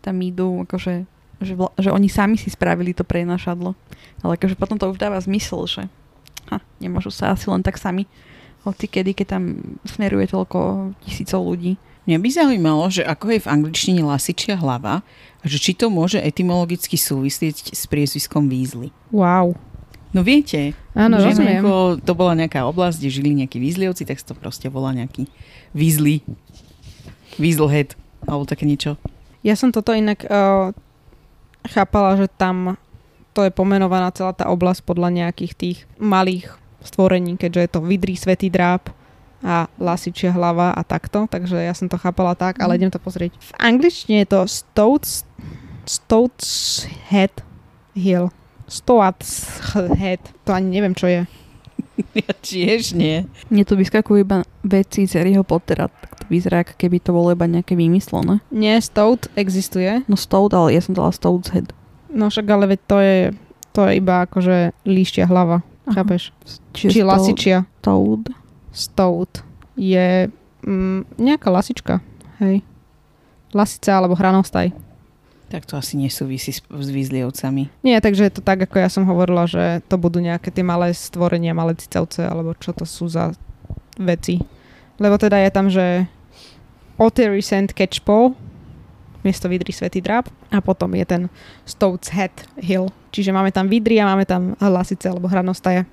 tam 0.05 0.21
idú, 0.21 0.61
akože, 0.69 1.09
že, 1.41 1.53
vla, 1.57 1.73
že 1.81 1.89
oni 1.89 2.05
sami 2.05 2.37
si 2.37 2.53
spravili 2.53 2.93
to 2.93 3.01
prenašadlo. 3.01 3.73
Ale 4.21 4.37
akože 4.37 4.53
potom 4.53 4.77
to 4.77 4.93
už 4.93 5.01
dáva 5.01 5.17
zmysel, 5.17 5.65
že 5.65 5.83
ha, 6.53 6.61
nemôžu 6.77 7.09
sa 7.09 7.33
asi 7.33 7.49
len 7.49 7.65
tak 7.65 7.81
sami 7.81 8.05
hoci 8.63 8.87
kedy, 8.87 9.11
keď 9.11 9.27
tam 9.39 9.43
smeruje 9.83 10.31
toľko 10.31 10.91
tisícov 11.03 11.43
ľudí. 11.43 11.75
Mňa 12.03 12.17
by 12.19 12.29
zaujímalo, 12.29 12.83
že 12.91 13.07
ako 13.07 13.31
je 13.31 13.39
v 13.39 13.51
angličtine 13.51 14.01
lasičia 14.03 14.59
hlava 14.59 14.99
a 15.39 15.45
že 15.47 15.55
či 15.55 15.71
to 15.71 15.87
môže 15.87 16.19
etymologicky 16.19 16.99
súvisieť 16.99 17.71
s 17.71 17.87
priezviskom 17.87 18.51
Weasley. 18.51 18.91
Wow. 19.15 19.55
No 20.11 20.21
viete, 20.21 20.75
Áno, 20.93 21.17
že 21.17 21.33
rozumiem. 21.33 21.63
ako 21.63 22.03
to 22.03 22.13
bola 22.13 22.37
nejaká 22.37 22.67
oblasť, 22.67 23.01
kde 23.01 23.09
žili 23.09 23.29
nejakí 23.39 23.57
Weasleyovci, 23.57 24.03
tak 24.05 24.21
to 24.21 24.35
proste 24.35 24.67
volá 24.69 24.93
nejaký 24.93 25.25
Weasley, 25.73 26.21
Weaselhead, 27.41 27.97
alebo 28.27 28.45
také 28.45 28.67
niečo. 28.67 28.99
Ja 29.41 29.57
som 29.57 29.73
toto 29.73 29.95
inak 29.95 30.27
uh, 30.27 30.69
chápala, 31.65 32.19
že 32.19 32.27
tam 32.29 32.77
to 33.33 33.41
je 33.41 33.49
pomenovaná 33.49 34.13
celá 34.13 34.37
tá 34.37 34.45
oblasť 34.53 34.85
podľa 34.85 35.09
nejakých 35.09 35.53
tých 35.57 35.77
malých 35.97 36.53
stvorení, 36.85 37.39
keďže 37.39 37.59
je 37.65 37.69
to 37.73 37.79
vidrý 37.81 38.13
svetý 38.13 38.53
dráp 38.53 38.93
a 39.43 39.67
lasičia 39.77 40.32
hlava 40.32 40.71
a 40.71 40.82
takto, 40.82 41.27
takže 41.27 41.60
ja 41.60 41.71
som 41.71 41.86
to 41.86 41.95
chápala 41.95 42.32
tak, 42.32 42.58
ale 42.58 42.73
Mhm. 42.73 42.77
idem 42.77 42.91
to 42.91 42.97
pozrieť. 42.97 43.36
V 43.36 43.51
angličtine 43.58 44.23
je 44.23 44.29
to 44.29 44.39
Stoats, 44.43 45.27
Stoats 45.84 46.47
Head 47.06 47.43
Hill. 47.93 48.32
Stoats 48.65 49.51
Head. 49.93 50.23
To 50.43 50.51
ani 50.51 50.71
neviem, 50.71 50.93
čo 50.93 51.06
je. 51.06 51.27
Ja 52.15 52.34
tiež 52.36 52.93
nie. 52.93 53.29
Mne 53.47 53.63
tu 53.63 53.75
vyskakujú 53.75 54.21
iba 54.21 54.41
veci 54.63 55.06
z 55.06 55.13
Harryho 55.13 55.43
Pottera, 55.43 55.86
tak 55.86 56.15
to 56.15 56.25
vyzerá, 56.25 56.62
ako 56.62 56.73
keby 56.75 56.97
to 56.97 57.12
bolo 57.12 57.29
iba 57.29 57.45
nejaké 57.45 57.73
vymyslené. 57.73 58.41
Nie, 58.49 58.79
Stout 58.79 59.29
existuje. 59.36 60.01
No 60.08 60.15
Stout, 60.15 60.53
ale 60.53 60.73
ja 60.73 60.82
som 60.82 60.93
dala 60.93 61.12
Stout's 61.12 61.49
Head. 61.49 61.69
No 62.10 62.29
však 62.29 62.45
ale 62.47 62.65
veď 62.67 62.79
to 62.84 62.97
je, 62.97 63.17
to 63.69 63.82
je 63.84 63.91
iba 63.95 64.25
akože 64.25 64.58
líštia 64.84 65.25
hlava. 65.25 65.62
Chápeš? 65.86 66.34
Čiže 66.71 66.89
Či 66.89 66.99
Stout- 66.99 67.10
lasičia. 67.12 67.58
Toad. 67.79 68.21
Stout 68.73 69.45
je 69.77 70.27
mm, 70.65 71.17
nejaká 71.21 71.53
lasička. 71.53 72.01
Hej. 72.41 72.65
Lasica 73.53 73.93
alebo 73.93 74.17
hranostaj. 74.17 74.73
Tak 75.53 75.69
to 75.69 75.77
asi 75.77 76.01
nesúvisí 76.01 76.49
s, 76.49 76.65
s 76.65 76.89
Weasleyovcami. 76.89 77.69
Nie, 77.86 78.01
takže 78.01 78.25
je 78.25 78.33
to 78.33 78.41
tak, 78.41 78.65
ako 78.65 78.81
ja 78.81 78.89
som 78.89 79.05
hovorila, 79.05 79.45
že 79.45 79.86
to 79.86 80.01
budú 80.01 80.17
nejaké 80.17 80.49
tie 80.49 80.65
malé 80.65 80.89
stvorenia, 80.97 81.53
malé 81.53 81.77
cicavce, 81.77 82.25
alebo 82.25 82.57
čo 82.57 82.73
to 82.73 82.89
sú 82.89 83.05
za 83.05 83.38
veci. 84.01 84.41
Lebo 84.97 85.21
teda 85.21 85.38
je 85.38 85.49
tam, 85.53 85.69
že 85.69 86.09
Ottery 86.97 87.45
Sand 87.45 87.77
Catchpole, 87.77 88.33
miesto 89.21 89.45
Vidry 89.45 89.69
Svetý 89.69 90.01
dráp, 90.01 90.25
a 90.49 90.57
potom 90.57 90.89
je 90.97 91.05
ten 91.05 91.21
Stout's 91.69 92.09
Head 92.09 92.33
Hill. 92.57 92.89
Čiže 93.13 93.29
máme 93.29 93.53
tam 93.53 93.69
Vidry 93.69 94.01
a 94.01 94.09
máme 94.09 94.25
tam 94.25 94.57
lasice 94.57 95.05
alebo 95.05 95.29
hranostaje. 95.29 95.86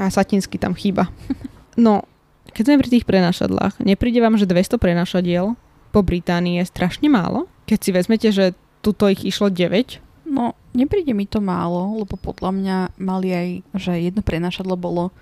A 0.00 0.08
Satinsky 0.08 0.56
tam 0.56 0.72
chýba. 0.72 1.12
No, 1.74 2.06
keď 2.54 2.62
sme 2.70 2.80
pri 2.80 2.88
tých 2.90 3.08
prenašadlách, 3.08 3.82
nepríde 3.82 4.22
vám, 4.22 4.38
že 4.38 4.46
200 4.46 4.78
prenašadiel 4.78 5.58
po 5.90 6.00
Británii 6.02 6.62
je 6.62 6.70
strašne 6.70 7.10
málo? 7.10 7.50
Keď 7.66 7.78
si 7.80 7.90
vezmete, 7.90 8.28
že 8.30 8.54
tuto 8.84 9.08
ich 9.08 9.24
išlo 9.24 9.48
9, 9.48 10.04
No, 10.24 10.56
nepríde 10.72 11.12
mi 11.12 11.28
to 11.28 11.44
málo, 11.44 12.00
lebo 12.00 12.16
podľa 12.16 12.50
mňa 12.56 12.76
mali 12.96 13.28
aj, 13.30 13.48
že 13.76 13.92
jedno 14.08 14.24
prenašadlo 14.24 14.74
bolo 14.74 15.12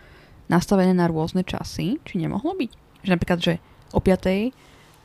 nastavené 0.46 0.94
na 0.94 1.10
rôzne 1.10 1.42
časy, 1.42 1.98
či 2.06 2.14
nemohlo 2.22 2.54
byť? 2.54 2.72
Že 3.02 3.10
napríklad, 3.10 3.40
že 3.42 3.54
o 3.90 3.98
5., 3.98 4.54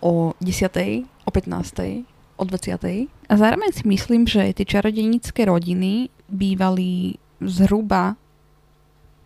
o 0.06 0.38
10., 0.38 1.10
o 1.26 1.30
15., 1.34 2.06
o 2.38 2.44
20. 2.46 3.10
A 3.10 3.34
zároveň 3.34 3.70
si 3.74 3.84
myslím, 3.90 4.30
že 4.30 4.54
tie 4.54 4.66
čarodejnícke 4.70 5.42
rodiny 5.50 6.14
bývali 6.30 7.18
zhruba 7.42 8.14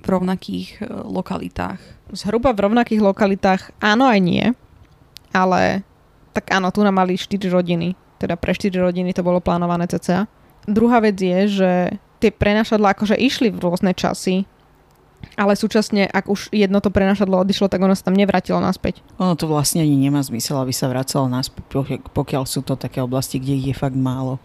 v 0.02 0.08
rovnakých 0.10 0.70
e, 0.82 0.90
lokalitách. 0.90 1.80
Zhruba 2.12 2.52
v 2.52 2.68
rovnakých 2.68 3.02
lokalitách 3.02 3.72
áno 3.80 4.10
aj 4.10 4.20
nie, 4.20 4.46
ale 5.32 5.86
tak 6.36 6.52
áno, 6.52 6.74
tu 6.74 6.84
nám 6.84 6.98
mali 6.98 7.16
4 7.16 7.38
rodiny, 7.48 7.94
teda 8.18 8.36
pre 8.36 8.52
4 8.52 8.72
rodiny 8.76 9.16
to 9.16 9.24
bolo 9.24 9.40
plánované 9.40 9.88
cca. 9.88 10.28
Druhá 10.68 11.02
vec 11.02 11.18
je, 11.18 11.40
že 11.50 11.72
tie 12.22 12.30
prenašadla 12.30 12.94
akože 12.94 13.18
išli 13.18 13.50
v 13.50 13.62
rôzne 13.62 13.92
časy, 13.98 14.46
ale 15.38 15.54
súčasne, 15.54 16.10
ak 16.10 16.30
už 16.30 16.50
jedno 16.54 16.82
to 16.82 16.90
prenašadlo 16.90 17.42
odišlo, 17.42 17.70
tak 17.70 17.82
ono 17.82 17.94
sa 17.94 18.10
tam 18.10 18.18
nevrátilo 18.18 18.58
naspäť. 18.58 19.06
Ono 19.22 19.38
to 19.38 19.46
vlastne 19.50 19.82
ani 19.82 19.98
nemá 19.98 20.22
zmysel, 20.22 20.58
aby 20.62 20.74
sa 20.74 20.90
vracalo 20.90 21.30
naspäť, 21.30 21.66
pokiaľ 22.14 22.44
sú 22.46 22.66
to 22.66 22.74
také 22.78 23.02
oblasti, 23.02 23.38
kde 23.38 23.54
ich 23.58 23.68
je 23.74 23.76
fakt 23.78 23.98
málo. 23.98 24.42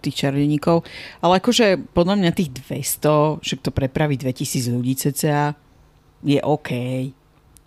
No, 0.00 0.02
tých 0.02 0.16
čarodeníkov. 0.18 0.88
Ale 1.20 1.36
akože 1.36 1.92
podľa 1.92 2.16
mňa 2.16 2.30
tých 2.32 2.50
200, 2.56 3.38
však 3.38 3.58
to 3.60 3.70
prepraví 3.70 4.16
2000 4.16 4.72
ľudí 4.72 4.96
cca, 4.96 5.52
je 6.20 6.40
OK. 6.40 6.70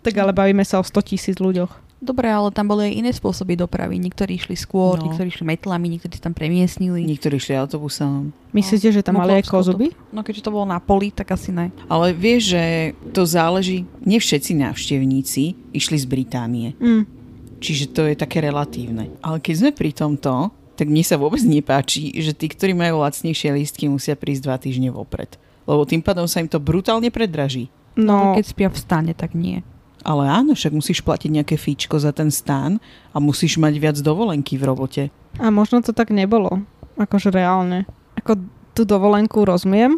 Tak 0.02 0.14
ale 0.14 0.34
bavíme 0.34 0.62
sa 0.62 0.76
o 0.76 0.84
100 0.84 0.98
tisíc 1.06 1.38
ľuďoch. 1.38 1.70
Dobre, 1.98 2.28
ale 2.28 2.52
tam 2.52 2.68
boli 2.68 2.90
aj 2.90 2.98
iné 3.00 3.10
spôsoby 3.10 3.56
dopravy. 3.56 3.96
Niektorí 3.96 4.36
išli 4.36 4.52
skôr, 4.52 5.00
No. 5.00 5.08
niektorí 5.08 5.32
išli 5.32 5.48
metlami, 5.48 5.88
niektorí 5.88 6.12
sa 6.12 6.28
tam 6.28 6.36
premiesnili. 6.36 7.00
Niektorí 7.00 7.40
šli 7.40 7.56
autobusom. 7.56 8.28
Myslíte, 8.52 8.92
že 8.92 9.00
tam 9.00 9.16
mali 9.16 9.40
aj 9.40 9.48
kozuby? 9.48 9.88
to- 9.88 9.96
No 10.12 10.20
keďže 10.20 10.44
to 10.44 10.52
bolo 10.52 10.68
na 10.68 10.76
poli, 10.76 11.08
tak 11.08 11.32
asi 11.32 11.48
ne. 11.48 11.72
Ale 11.88 12.12
vieš, 12.12 12.52
že 12.52 12.62
to 13.08 13.24
záleží, 13.24 13.88
nie 14.00 14.20
všetci 14.20 14.52
návštevníci 14.52 15.72
išli 15.72 15.96
z 15.96 16.04
Británie. 16.04 16.76
Mm. 16.76 17.08
Čiže 17.56 17.88
to 17.88 18.04
je 18.04 18.12
také 18.12 18.44
relatívne. 18.44 19.08
Ale 19.24 19.40
keď 19.40 19.54
sme 19.56 19.70
pri 19.72 19.90
tomto, 19.90 20.52
tak 20.74 20.90
mne 20.90 21.02
sa 21.02 21.14
vôbec 21.14 21.40
nepáči, 21.40 22.10
že 22.18 22.34
tí, 22.34 22.50
ktorí 22.50 22.74
majú 22.74 23.00
lacnejšie 23.00 23.54
lístky, 23.54 23.86
musia 23.86 24.18
prísť 24.18 24.42
dva 24.44 24.56
týždne 24.58 24.90
vopred. 24.90 25.38
Lebo 25.64 25.86
tým 25.86 26.02
pádom 26.02 26.26
sa 26.26 26.42
im 26.42 26.50
to 26.50 26.58
brutálne 26.58 27.08
predraží. 27.08 27.70
No, 27.94 28.34
Keď 28.34 28.44
spia 28.44 28.68
v 28.68 28.78
stane, 28.78 29.12
tak 29.14 29.32
nie. 29.32 29.62
Ale 30.04 30.28
áno, 30.28 30.52
však 30.52 30.76
musíš 30.76 31.00
platiť 31.00 31.30
nejaké 31.32 31.56
fíčko 31.56 31.96
za 31.96 32.12
ten 32.12 32.28
stán 32.28 32.76
a 33.14 33.22
musíš 33.22 33.56
mať 33.56 33.74
viac 33.80 33.96
dovolenky 33.96 34.60
v 34.60 34.66
robote. 34.68 35.02
a 35.40 35.48
možno 35.48 35.80
to 35.80 35.96
tak 35.96 36.12
nebolo. 36.12 36.60
Akože 37.00 37.32
reálne. 37.32 37.88
Ako 38.20 38.36
tú 38.76 38.84
dovolenku 38.84 39.46
rozumiem, 39.46 39.96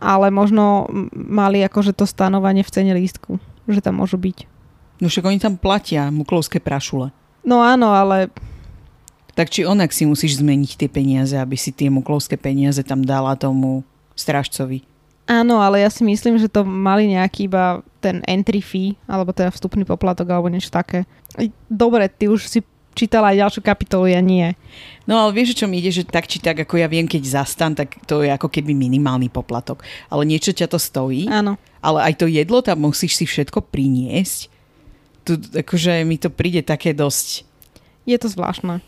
ale 0.00 0.32
možno 0.32 0.88
mali 1.12 1.60
akože 1.60 1.92
to 1.92 2.08
stanovanie 2.08 2.64
v 2.64 2.72
cene 2.72 2.92
lístku, 2.96 3.36
že 3.68 3.84
tam 3.84 4.00
môžu 4.00 4.16
byť. 4.16 4.48
No 5.02 5.10
však 5.10 5.26
oni 5.26 5.38
tam 5.42 5.58
platia 5.58 6.08
muklovské 6.08 6.62
prašule. 6.62 7.10
No 7.44 7.60
áno, 7.60 7.92
ale 7.92 8.32
Tak 9.34 9.50
či 9.50 9.66
onak 9.66 9.90
si 9.90 10.06
musíš 10.06 10.38
zmeniť 10.38 10.78
tie 10.78 10.88
peniaze, 10.88 11.34
aby 11.34 11.58
si 11.58 11.74
tie 11.74 11.90
muklovské 11.90 12.38
peniaze 12.38 12.82
tam 12.86 13.02
dala 13.02 13.34
tomu 13.34 13.82
strážcovi. 14.14 14.86
áno, 15.26 15.58
ale 15.58 15.82
ja 15.82 15.90
si 15.90 16.06
myslím, 16.06 16.38
že 16.38 16.46
to 16.46 16.62
mali 16.62 17.10
nejaký 17.10 17.50
iba 17.50 17.82
ten 17.98 18.22
entry 18.30 18.62
fee, 18.62 18.94
alebo 19.10 19.34
teda 19.34 19.50
vstupný 19.50 19.82
poplatok, 19.82 20.30
alebo 20.30 20.46
niečo 20.46 20.70
také. 20.70 21.02
Dobre, 21.66 22.06
ty 22.06 22.30
už 22.30 22.46
si 22.46 22.60
čítala 22.94 23.34
aj 23.34 23.42
ďalšiu 23.42 23.62
kapitolu, 23.66 24.06
ja 24.06 24.22
nie. 24.22 24.54
No 25.02 25.18
ale 25.18 25.34
vieš, 25.34 25.58
o 25.58 25.58
čo 25.58 25.66
mi 25.66 25.82
ide, 25.82 25.90
že 25.90 26.06
tak 26.06 26.30
či 26.30 26.38
tak, 26.38 26.62
ako 26.62 26.78
ja 26.78 26.86
viem, 26.86 27.10
keď 27.10 27.42
zastan, 27.42 27.74
tak 27.74 27.98
to 28.06 28.22
je 28.22 28.30
ako 28.30 28.46
keby 28.46 28.70
minimálny 28.70 29.26
poplatok. 29.26 29.82
Ale 30.06 30.22
niečo 30.22 30.54
ťa 30.54 30.70
to 30.70 30.78
stojí, 30.78 31.26
Áno. 31.26 31.58
ale 31.82 32.06
aj 32.06 32.22
to 32.22 32.30
jedlo 32.30 32.62
tam 32.62 32.86
musíš 32.86 33.18
si 33.18 33.26
všetko 33.26 33.66
priniesť. 33.66 34.46
Tu, 35.26 35.40
akože 35.58 36.06
mi 36.06 36.22
to 36.22 36.30
príde 36.30 36.62
také 36.62 36.94
dosť, 36.94 37.42
Je 38.04 38.14
to 38.20 38.28
zvláštne. 38.30 38.78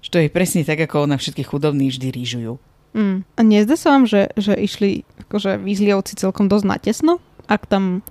Že 0.00 0.08
to 0.10 0.18
je 0.22 0.28
presne 0.32 0.62
tak, 0.66 0.80
ako 0.82 1.06
na 1.06 1.16
všetkých 1.16 1.48
chudobných 1.48 1.92
vždy 1.94 2.08
rýžujú. 2.10 2.52
Mm. 2.92 3.24
A 3.24 3.40
nezdá 3.40 3.74
sa 3.76 3.96
vám, 3.96 4.04
že, 4.04 4.28
že 4.36 4.52
išli 4.52 5.08
akože 5.28 5.60
výzlievci 5.60 6.16
celkom 6.20 6.48
dosť 6.48 6.66
natesno? 6.68 7.18
Ak 7.48 7.64
tam 7.64 8.04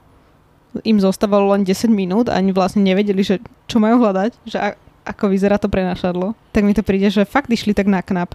im 0.82 0.98
zostávalo 0.98 1.52
len 1.54 1.68
10 1.68 1.92
minút 1.92 2.32
a 2.32 2.40
ani 2.40 2.56
vlastne 2.56 2.82
nevedeli, 2.82 3.22
že 3.22 3.44
čo 3.68 3.78
majú 3.78 4.02
hľadať, 4.02 4.32
že 4.48 4.58
a, 4.58 4.74
ako 5.06 5.30
vyzerá 5.30 5.60
to 5.62 5.70
prenašadlo, 5.70 6.34
tak 6.56 6.66
mi 6.66 6.74
to 6.74 6.82
príde, 6.82 7.12
že 7.12 7.28
fakt 7.28 7.52
išli 7.52 7.76
tak 7.76 7.92
na 7.92 8.02
knap. 8.02 8.34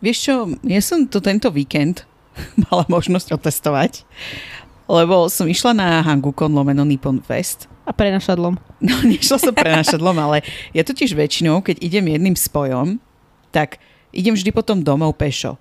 Vieš 0.00 0.18
čo, 0.18 0.34
ja 0.64 0.80
som 0.80 1.04
to 1.04 1.20
tento 1.20 1.52
víkend 1.52 2.08
mala 2.66 2.88
možnosť 2.88 3.36
otestovať, 3.36 4.08
lebo 4.90 5.30
som 5.30 5.46
išla 5.46 5.70
na 5.70 5.88
Hangukon 6.02 6.50
lomeno 6.50 6.82
Nippon 6.82 7.22
Fest 7.22 7.70
A 7.86 7.94
prenašadlom. 7.94 8.58
No, 8.82 8.94
nešla 9.10 9.38
som 9.38 9.54
prenašadlom, 9.54 10.18
ale 10.18 10.42
ja 10.74 10.82
totiž 10.82 11.14
väčšinou, 11.14 11.62
keď 11.62 11.78
idem 11.78 12.10
jedným 12.10 12.34
spojom, 12.34 12.98
tak 13.54 13.78
idem 14.10 14.34
vždy 14.34 14.50
potom 14.50 14.82
domov 14.82 15.14
pešo. 15.14 15.54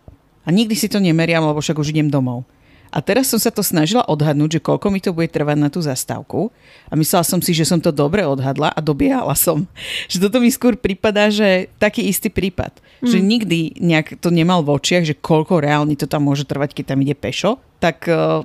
A 0.45 0.49
nikdy 0.49 0.73
si 0.73 0.89
to 0.89 0.97
nemeriam, 0.97 1.45
lebo 1.45 1.61
však 1.61 1.77
už 1.77 1.93
idem 1.93 2.09
domov. 2.09 2.41
A 2.89 3.05
teraz 3.05 3.29
som 3.29 3.37
sa 3.37 3.53
to 3.53 3.61
snažila 3.61 4.01
odhadnúť, 4.09 4.57
že 4.57 4.65
koľko 4.65 4.89
mi 4.89 4.97
to 4.97 5.13
bude 5.13 5.29
trvať 5.29 5.57
na 5.61 5.69
tú 5.69 5.77
zastávku. 5.77 6.49
A 6.89 6.97
myslela 6.97 7.21
som 7.21 7.37
si, 7.37 7.53
že 7.53 7.61
som 7.61 7.77
to 7.77 7.93
dobre 7.93 8.25
odhadla 8.25 8.73
a 8.73 8.81
dobiehala 8.81 9.37
som. 9.37 9.69
Že 10.11 10.25
toto 10.25 10.37
mi 10.41 10.49
skôr 10.49 10.73
prípada, 10.73 11.29
že 11.29 11.69
taký 11.77 12.09
istý 12.09 12.33
prípad. 12.33 12.81
Mm. 13.05 13.05
Že 13.05 13.17
nikdy 13.21 13.59
nejak 13.77 14.07
to 14.17 14.33
nemal 14.33 14.65
v 14.65 14.73
očiach, 14.73 15.05
že 15.05 15.13
koľko 15.13 15.61
reálne 15.61 15.93
to 15.93 16.09
tam 16.09 16.25
môže 16.25 16.49
trvať, 16.49 16.73
keď 16.73 16.85
tam 16.93 16.99
ide 17.05 17.13
pešo. 17.13 17.61
Tak 17.77 18.09
uh, 18.09 18.41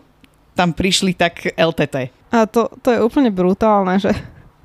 tam 0.54 0.70
prišli 0.72 1.14
tak 1.14 1.54
LTT. 1.54 2.14
A 2.34 2.46
to, 2.46 2.70
to 2.82 2.88
je 2.90 3.02
úplne 3.02 3.30
brutálne, 3.30 3.98
že 3.98 4.10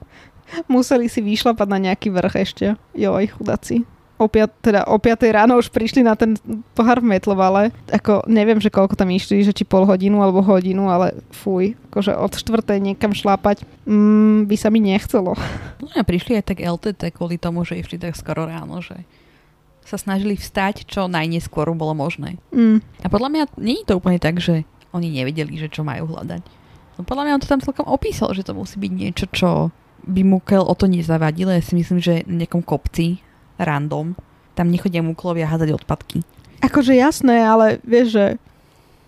museli 0.73 1.09
si 1.09 1.21
vyšlapať 1.21 1.67
na 1.69 1.77
nejaký 1.89 2.09
vrch 2.13 2.35
ešte. 2.41 2.65
Joj, 2.93 3.29
chudáci. 3.33 3.85
O, 4.19 4.27
piat, 4.27 4.51
teda 4.59 4.83
o 4.91 4.99
5 4.99 5.31
ráno 5.31 5.55
už 5.55 5.71
prišli 5.71 6.03
na 6.03 6.11
ten 6.11 6.35
pohár 6.75 6.99
v 6.99 7.07
Metlovale. 7.07 7.71
Ako 7.87 8.27
neviem, 8.27 8.59
že 8.59 8.67
koľko 8.67 8.99
tam 8.99 9.07
išli, 9.15 9.47
že 9.47 9.55
či 9.55 9.63
pol 9.63 9.87
hodinu 9.87 10.19
alebo 10.19 10.43
hodinu, 10.43 10.91
ale 10.91 11.15
fuj, 11.31 11.71
akože 11.87 12.19
od 12.19 12.35
štvrtej 12.35 12.83
niekam 12.83 13.15
šlápať 13.15 13.63
mm, 13.87 14.51
by 14.51 14.55
sa 14.59 14.67
mi 14.75 14.83
nechcelo. 14.83 15.39
No 15.79 15.87
a 15.95 16.03
prišli 16.03 16.35
aj 16.35 16.51
tak 16.51 16.59
LTT 16.59 17.15
kvôli 17.15 17.39
tomu, 17.39 17.63
že 17.63 17.79
išli 17.79 17.95
tak 17.95 18.19
skoro 18.19 18.43
ráno, 18.43 18.83
že 18.83 19.07
sa 19.87 19.95
snažili 19.95 20.35
vstať, 20.35 20.83
čo 20.83 21.07
najneskôr 21.07 21.71
bolo 21.71 21.95
možné. 21.95 22.35
Mm. 22.51 22.83
A 23.01 23.07
podľa 23.07 23.29
mňa 23.31 23.43
nie 23.55 23.79
je 23.81 23.87
to 23.87 24.03
úplne 24.03 24.19
tak, 24.19 24.43
že 24.43 24.67
oni 24.93 25.07
nevedeli, 25.13 25.55
že 25.57 25.69
čo 25.69 25.85
majú 25.85 26.09
hľadať. 26.09 26.41
No 26.97 27.07
podľa 27.07 27.23
mňa 27.25 27.35
on 27.37 27.43
to 27.43 27.51
tam 27.51 27.63
celkom 27.63 27.87
opísal, 27.87 28.33
že 28.35 28.43
to 28.43 28.57
musí 28.57 28.75
byť 28.75 28.91
niečo, 28.91 29.25
čo 29.31 29.71
by 30.03 30.21
Mukel 30.25 30.63
o 30.63 30.73
to 30.75 30.87
nezavadilo. 30.89 31.53
Ja 31.53 31.63
si 31.63 31.75
myslím, 31.77 31.99
že 32.03 32.27
na 32.27 32.43
nejakom 32.43 32.63
kopci, 32.63 33.23
random, 33.59 34.15
tam 34.55 34.67
nechodia 34.67 34.99
Muklovia 34.99 35.47
hádať 35.47 35.79
odpadky. 35.79 36.23
Akože 36.59 36.91
jasné, 36.91 37.39
ale 37.47 37.79
vieš, 37.87 38.19
že 38.19 38.25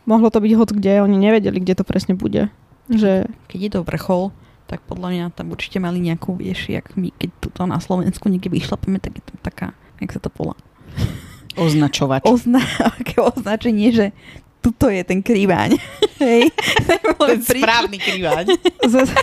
mohlo 0.07 0.31
to 0.31 0.39
byť 0.39 0.53
hoc 0.55 0.69
kde, 0.71 1.03
oni 1.03 1.19
nevedeli, 1.19 1.59
kde 1.59 1.75
to 1.75 1.83
presne 1.83 2.15
bude. 2.15 2.47
Že 2.87 3.27
Keď 3.51 3.59
je 3.59 3.71
to 3.75 3.81
vrchol, 3.83 4.31
tak 4.71 4.79
podľa 4.87 5.11
mňa 5.11 5.25
tam 5.35 5.51
určite 5.51 5.83
mali 5.83 5.99
nejakú, 5.99 6.39
vieš, 6.39 6.71
jak 6.71 6.95
my, 6.95 7.11
keď 7.11 7.29
tuto 7.43 7.67
na 7.67 7.83
Slovensku 7.83 8.31
niekde 8.31 8.47
vyšlapeme, 8.47 9.03
tak 9.03 9.19
je 9.19 9.23
tam 9.27 9.37
taká, 9.43 9.67
jak 9.99 10.15
sa 10.15 10.23
to 10.23 10.31
volá, 10.31 10.55
Označovač. 11.59 12.23
Ozna- 12.23 12.63
aké 12.99 13.19
označenie, 13.19 13.91
že 13.91 14.05
tuto 14.61 14.87
je 14.87 15.01
ten 15.03 15.19
krývaň. 15.19 15.75
Hej. 16.23 16.53
Ten 17.17 17.39
správny 17.41 17.97
kriváň. 17.97 18.45
zase, 18.93 19.17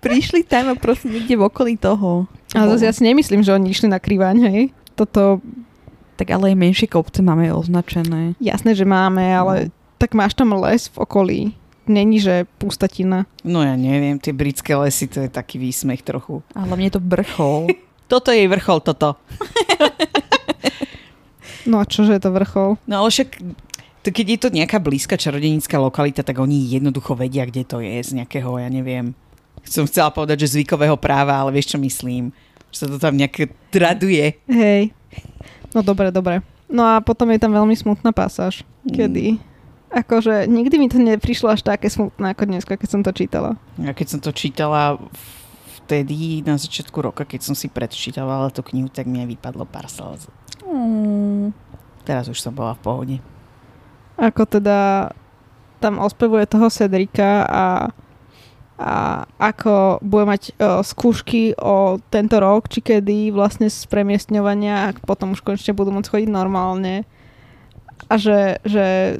Prišli 0.00 0.42
tam 0.42 0.72
a 0.72 0.74
prosím 0.74 1.20
niekde 1.20 1.36
v 1.36 1.46
okolí 1.46 1.74
toho. 1.76 2.26
ale 2.56 2.66
zase 2.74 2.84
ja 2.88 2.92
si 2.96 3.02
nemyslím, 3.04 3.44
že 3.44 3.52
oni 3.52 3.68
išli 3.70 3.88
na 3.92 4.00
krývaň, 4.00 4.36
hej. 4.48 4.62
Toto 4.96 5.40
Tak 6.16 6.28
ale 6.32 6.52
aj 6.52 6.56
menšie 6.60 6.86
kopce 6.86 7.24
máme 7.24 7.50
označené. 7.50 8.36
Jasné, 8.38 8.76
že 8.76 8.84
máme, 8.86 9.24
ale 9.32 9.72
tak 9.98 10.14
máš 10.14 10.36
tam 10.36 10.54
les 10.60 10.86
v 10.92 10.96
okolí. 11.02 11.40
Není, 11.88 12.22
že 12.22 12.46
pustatina. 12.62 13.26
No 13.42 13.64
ja 13.66 13.74
neviem, 13.74 14.14
tie 14.22 14.30
britské 14.30 14.70
lesy, 14.78 15.10
to 15.10 15.18
je 15.26 15.30
taký 15.32 15.58
výsmech 15.58 16.06
trochu. 16.06 16.38
A 16.54 16.62
hlavne 16.62 16.86
je 16.86 16.94
to 16.94 17.02
vrchol. 17.02 17.66
Toto 18.12 18.28
je 18.28 18.44
vrchol, 18.44 18.84
toto. 18.84 19.16
No 21.64 21.80
a 21.80 21.88
čože 21.88 22.12
je 22.12 22.22
to 22.22 22.28
vrchol? 22.28 22.76
No 22.84 23.00
ale 23.00 23.08
však, 23.08 23.40
keď 24.10 24.26
je 24.26 24.38
to 24.40 24.48
nejaká 24.50 24.82
blízka 24.82 25.14
čarodenická 25.14 25.78
lokalita, 25.78 26.26
tak 26.26 26.42
oni 26.42 26.74
jednoducho 26.74 27.14
vedia, 27.14 27.46
kde 27.46 27.62
to 27.62 27.78
je, 27.78 28.02
z 28.02 28.18
nejakého, 28.18 28.58
ja 28.58 28.66
neviem, 28.66 29.14
som 29.62 29.86
chcela 29.86 30.10
povedať, 30.10 30.42
že 30.42 30.58
zvykového 30.58 30.98
práva, 30.98 31.38
ale 31.38 31.54
vieš, 31.54 31.76
čo 31.76 31.78
myslím? 31.78 32.34
Že 32.74 32.76
sa 32.76 32.86
to 32.90 32.96
tam 32.98 33.14
nejak 33.14 33.52
traduje. 33.70 34.42
Hej. 34.50 34.90
No 35.70 35.86
dobre, 35.86 36.10
dobre. 36.10 36.42
No 36.66 36.82
a 36.82 36.98
potom 37.04 37.28
je 37.30 37.38
tam 37.38 37.52
veľmi 37.52 37.76
smutná 37.76 38.10
pasáž. 38.10 38.64
Mm. 38.82 38.92
Kedy? 38.96 39.26
Akože 39.92 40.48
nikdy 40.48 40.80
mi 40.80 40.88
to 40.88 40.96
neprišlo 40.96 41.52
až 41.52 41.62
také 41.62 41.92
smutné 41.92 42.32
ako 42.32 42.48
dnes, 42.48 42.64
keď 42.64 42.88
som 42.88 43.04
to 43.04 43.12
čítala. 43.12 43.60
Ja 43.76 43.92
keď 43.92 44.06
som 44.16 44.20
to 44.24 44.32
čítala 44.32 44.96
vtedy, 45.84 46.40
na 46.48 46.56
začiatku 46.56 46.96
roka, 46.96 47.28
keď 47.28 47.52
som 47.52 47.54
si 47.54 47.68
predčítavala 47.68 48.48
tú 48.48 48.64
knihu, 48.72 48.88
tak 48.88 49.04
mi 49.04 49.20
aj 49.20 49.28
vypadlo 49.36 49.68
pár 49.68 49.92
slz. 49.92 50.32
Mm. 50.64 51.52
Teraz 52.08 52.26
už 52.32 52.40
som 52.40 52.56
bola 52.56 52.72
v 52.72 52.80
pohode. 52.80 53.16
Ako 54.22 54.46
teda 54.46 55.10
tam 55.82 55.98
ospevuje 55.98 56.46
toho 56.46 56.70
Cedrika 56.70 57.42
a, 57.42 57.66
a 58.78 58.94
ako 59.42 59.98
bude 59.98 60.30
mať 60.30 60.42
o, 60.54 60.86
skúšky 60.86 61.58
o 61.58 61.98
tento 62.06 62.38
rok, 62.38 62.70
či 62.70 62.78
kedy 62.78 63.34
vlastne 63.34 63.66
z 63.66 63.82
premiestňovania 63.90 64.86
a 64.86 64.94
potom 64.94 65.34
už 65.34 65.42
konečne 65.42 65.74
budú 65.74 65.90
môcť 65.90 66.06
chodiť 66.06 66.30
normálne. 66.30 67.02
A 68.06 68.14
že, 68.14 68.62
že 68.62 69.18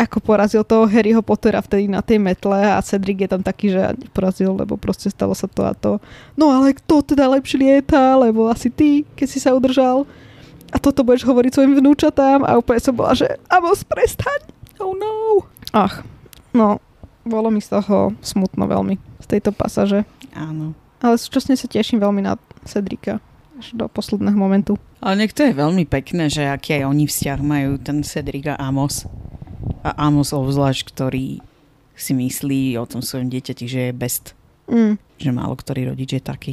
ako 0.00 0.24
porazil 0.24 0.64
toho 0.64 0.88
Harryho 0.88 1.20
Pottera 1.20 1.60
vtedy 1.60 1.84
na 1.84 2.00
tej 2.00 2.16
metle 2.16 2.56
a 2.56 2.80
Cedric 2.80 3.20
je 3.20 3.28
tam 3.28 3.44
taký, 3.44 3.72
že 3.72 3.96
porazil, 4.16 4.56
lebo 4.56 4.80
proste 4.80 5.12
stalo 5.12 5.36
sa 5.36 5.44
to 5.44 5.64
a 5.68 5.76
to. 5.76 6.00
No 6.40 6.48
ale 6.48 6.72
kto 6.72 7.04
teda 7.04 7.28
lepšie 7.28 7.60
lieta, 7.60 8.16
lebo 8.16 8.48
asi 8.48 8.72
ty, 8.72 9.04
keď 9.12 9.26
si 9.28 9.36
sa 9.40 9.52
udržal. 9.52 10.08
A 10.70 10.76
toto 10.78 11.02
budeš 11.02 11.26
hovoriť 11.26 11.50
svojim 11.54 11.74
vnúčatám 11.78 12.46
a 12.46 12.58
úplne 12.58 12.80
som 12.80 12.94
bola, 12.94 13.12
že 13.14 13.26
Amos, 13.50 13.82
prestaň. 13.82 14.46
Oh 14.78 14.94
no. 14.94 15.44
Ach, 15.74 16.06
no, 16.54 16.78
bolo 17.26 17.50
mi 17.50 17.58
z 17.58 17.78
toho 17.78 18.14
smutno 18.22 18.70
veľmi, 18.70 18.96
z 19.22 19.26
tejto 19.26 19.50
pasaže. 19.50 20.06
Áno. 20.34 20.72
Ale 21.00 21.16
súčasne 21.18 21.56
sa 21.58 21.66
teším 21.66 22.00
veľmi 22.00 22.22
na 22.22 22.38
Cedrika 22.64 23.18
až 23.60 23.76
do 23.76 23.84
posledného 23.92 24.36
momentu. 24.36 24.80
Ale 25.04 25.20
nech 25.20 25.36
to 25.36 25.44
je 25.44 25.52
veľmi 25.52 25.84
pekné, 25.84 26.32
že 26.32 26.48
aký 26.48 26.80
aj 26.80 26.88
oni 26.88 27.04
vzťah 27.04 27.38
majú, 27.44 27.70
ten 27.76 28.00
Cedric 28.00 28.48
a 28.48 28.56
Amos. 28.56 29.04
A 29.84 29.92
Amos 29.96 30.32
obzvlášť, 30.32 30.92
ktorý 30.92 31.44
si 31.92 32.12
myslí 32.16 32.80
o 32.80 32.88
tom 32.88 33.04
svojom 33.04 33.28
dieťati, 33.28 33.64
že 33.68 33.80
je 33.90 33.92
best. 33.92 34.32
Mm. 34.68 34.96
Že 35.20 35.30
málo 35.36 35.52
ktorý 35.56 35.92
rodič 35.92 36.16
je 36.16 36.22
taký. 36.24 36.52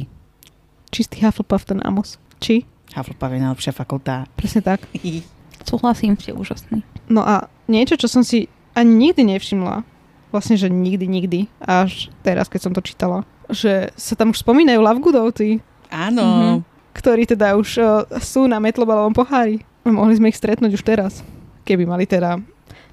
Čistý 0.92 1.24
Hufflepuff 1.24 1.64
ten 1.64 1.80
Amos. 1.84 2.20
Či? 2.40 2.68
Hufflepuff 2.98 3.32
je 3.32 3.40
najlepšia 3.40 3.72
fakulta. 3.72 4.26
Presne 4.34 4.60
tak. 4.60 4.82
Súhlasím, 5.68 6.18
ste 6.18 6.34
úžasný. 6.34 6.82
No 7.06 7.22
a 7.22 7.46
niečo, 7.66 7.94
čo 7.96 8.10
som 8.10 8.22
si 8.26 8.50
ani 8.74 9.10
nikdy 9.10 9.26
nevšimla, 9.26 9.82
vlastne, 10.30 10.60
že 10.60 10.68
nikdy, 10.68 11.08
nikdy, 11.08 11.40
až 11.58 12.12
teraz, 12.20 12.46
keď 12.52 12.60
som 12.68 12.72
to 12.76 12.84
čítala, 12.84 13.24
že 13.48 13.88
sa 13.96 14.12
tam 14.14 14.30
už 14.30 14.44
spomínajú 14.44 14.80
Lovegoodovci, 14.80 15.64
Áno. 15.88 16.24
Mhm. 16.24 16.56
ktorí 16.92 17.24
teda 17.24 17.56
už 17.56 17.68
uh, 17.80 18.04
sú 18.20 18.44
na 18.44 18.60
metlobalovom 18.60 19.16
pohári. 19.16 19.64
Mohli 19.88 20.20
sme 20.20 20.28
ich 20.28 20.36
stretnúť 20.36 20.76
už 20.76 20.84
teraz, 20.84 21.24
keby 21.64 21.88
mali 21.88 22.04
teda 22.04 22.36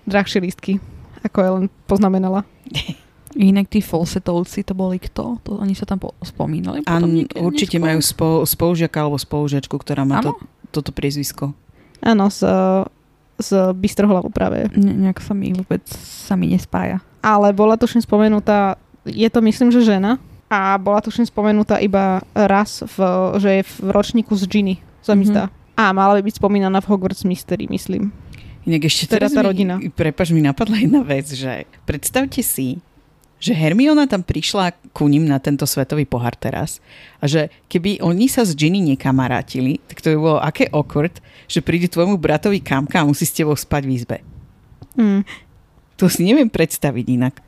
drahšie 0.08 0.40
lístky, 0.40 0.80
ako 1.28 1.38
len 1.60 1.66
poznamenala. 1.90 2.48
Inak 3.36 3.68
tí 3.68 3.84
falsetovci, 3.84 4.64
to 4.64 4.72
boli 4.72 4.96
kto? 4.96 5.44
To, 5.44 5.60
oni 5.60 5.76
sa 5.76 5.84
tam 5.84 6.00
po- 6.00 6.16
spomínali? 6.24 6.88
A 6.88 6.98
potom 7.00 7.12
niekde 7.12 7.36
určite 7.44 7.76
neskôr? 7.76 7.88
majú 7.92 8.00
spolu, 8.00 8.38
spolužiaka 8.48 8.98
alebo 9.04 9.20
spolužiačku, 9.20 9.76
ktorá 9.76 10.08
má 10.08 10.24
to, 10.24 10.40
toto 10.72 10.96
priezvisko. 10.96 11.52
Áno, 12.00 12.32
z, 12.32 12.48
z 13.40 13.76
Bystrohlavu 13.76 14.32
práve. 14.32 14.72
Ne, 14.80 14.96
nejak 15.08 15.20
sa 15.20 15.36
mi 15.36 15.52
vôbec 15.52 15.84
sa 15.92 16.40
mi 16.40 16.48
nespája. 16.48 17.04
Ale 17.20 17.52
bola 17.52 17.76
tuším 17.76 18.00
spomenutá, 18.08 18.80
je 19.04 19.28
to 19.28 19.44
myslím, 19.44 19.70
že 19.76 19.84
žena, 19.84 20.16
a 20.46 20.78
bola 20.78 21.02
tuším 21.02 21.26
spomenutá 21.26 21.82
iba 21.82 22.22
raz, 22.38 22.86
v, 22.86 22.98
že 23.42 23.50
je 23.60 23.64
v 23.66 23.74
ročníku 23.90 24.38
z 24.38 24.46
Ginny, 24.46 24.76
sa 25.02 25.18
mi 25.18 25.26
zdá. 25.26 25.50
A 25.76 25.92
mala 25.92 26.16
by 26.16 26.22
byť 26.24 26.40
spomínaná 26.40 26.80
v 26.80 26.90
Hogwarts 26.94 27.26
Mystery, 27.28 27.68
myslím. 27.68 28.14
Inak 28.64 28.88
ešte 28.88 29.12
Teda 29.12 29.28
teraz 29.28 29.36
tá 29.36 29.42
mi, 29.42 29.48
rodina. 29.52 29.76
Prepaž, 29.92 30.32
mi 30.32 30.42
napadla 30.42 30.80
jedna 30.80 31.02
vec, 31.02 31.28
že 31.34 31.66
predstavte 31.84 32.40
si, 32.46 32.80
že 33.46 33.54
Hermiona 33.54 34.10
tam 34.10 34.26
prišla 34.26 34.74
ku 34.90 35.06
ním 35.06 35.30
na 35.30 35.38
tento 35.38 35.70
svetový 35.70 36.10
pohár 36.10 36.34
teraz 36.34 36.82
a 37.22 37.30
že 37.30 37.54
keby 37.70 38.02
oni 38.02 38.26
sa 38.26 38.42
s 38.42 38.58
Ginny 38.58 38.82
nekamarátili, 38.82 39.78
tak 39.86 40.02
to 40.02 40.10
by 40.10 40.18
bolo 40.18 40.40
aké 40.42 40.66
awkward, 40.74 41.22
že 41.46 41.62
príde 41.62 41.86
tvojmu 41.86 42.18
bratovi 42.18 42.58
kamka 42.58 43.06
a 43.06 43.06
musí 43.06 43.30
s 43.30 43.38
tebou 43.38 43.54
spať 43.54 43.86
v 43.86 43.92
izbe. 43.94 44.18
Mm. 44.98 45.22
To 46.02 46.10
si 46.10 46.26
neviem 46.26 46.50
predstaviť 46.50 47.06
inak. 47.06 47.46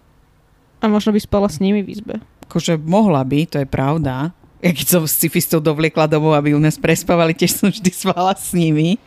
A 0.77 0.85
možno 0.85 1.09
by 1.09 1.17
spala 1.17 1.49
s 1.49 1.57
nimi 1.57 1.81
v 1.81 1.89
izbe. 1.97 2.21
Akože 2.45 2.77
mohla 2.77 3.25
by, 3.25 3.49
to 3.49 3.57
je 3.57 3.65
pravda. 3.65 4.29
Ja 4.61 4.69
keď 4.69 4.87
som 4.87 5.03
s 5.09 5.17
cifistou 5.17 5.57
dovliekla 5.57 6.05
domov, 6.05 6.37
aby 6.37 6.53
u 6.53 6.61
nás 6.61 6.77
prespávali, 6.77 7.33
tiež 7.33 7.57
som 7.57 7.73
vždy 7.73 7.89
spala 7.89 8.37
s 8.37 8.53
nimi. 8.53 9.01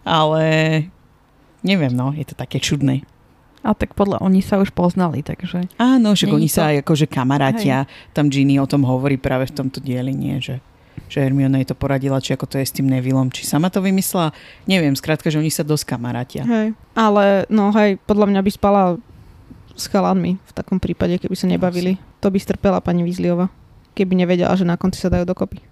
Ale 0.00 0.42
neviem, 1.60 1.92
no, 1.92 2.16
je 2.16 2.24
to 2.24 2.32
také 2.32 2.56
čudné. 2.56 3.04
A 3.62 3.78
tak 3.78 3.94
podľa 3.94 4.18
oni 4.18 4.42
sa 4.42 4.58
už 4.58 4.74
poznali, 4.74 5.22
takže... 5.22 5.70
Áno, 5.78 6.18
že 6.18 6.26
oni 6.26 6.50
to- 6.50 6.58
sa 6.58 6.74
aj 6.74 6.82
akože 6.82 7.06
kamarátia. 7.06 7.86
Tam 8.10 8.26
Ginny 8.26 8.58
o 8.58 8.66
tom 8.66 8.82
hovorí 8.82 9.14
práve 9.14 9.46
v 9.46 9.54
tomto 9.54 9.78
dieli, 9.78 10.10
nie, 10.10 10.42
že, 10.42 10.58
že 11.06 11.22
Hermiona 11.22 11.62
jej 11.62 11.70
to 11.70 11.78
poradila, 11.78 12.18
či 12.18 12.34
ako 12.34 12.50
to 12.50 12.58
je 12.58 12.66
s 12.66 12.74
tým 12.74 12.90
Nevillom, 12.90 13.30
či 13.30 13.46
sama 13.46 13.70
to 13.70 13.78
vymyslela. 13.78 14.34
Neviem, 14.66 14.98
skrátka, 14.98 15.30
že 15.30 15.38
oni 15.38 15.54
sa 15.54 15.62
dosť 15.62 15.94
kamarátia. 15.94 16.42
Hej. 16.42 16.74
Ale 16.98 17.46
no 17.46 17.70
hej, 17.70 18.02
podľa 18.02 18.34
mňa 18.34 18.40
by 18.42 18.50
spala 18.50 18.82
s 19.78 19.86
chalanmi 19.88 20.36
v 20.42 20.52
takom 20.52 20.82
prípade, 20.82 21.16
keby 21.22 21.36
sa 21.38 21.46
nebavili. 21.46 21.96
To 22.20 22.28
by 22.28 22.38
strpela 22.42 22.82
pani 22.82 23.06
Vízliova, 23.06 23.46
keby 23.94 24.18
nevedela, 24.18 24.52
že 24.58 24.66
na 24.66 24.74
konci 24.74 24.98
sa 24.98 25.08
dajú 25.08 25.22
dokopy. 25.22 25.71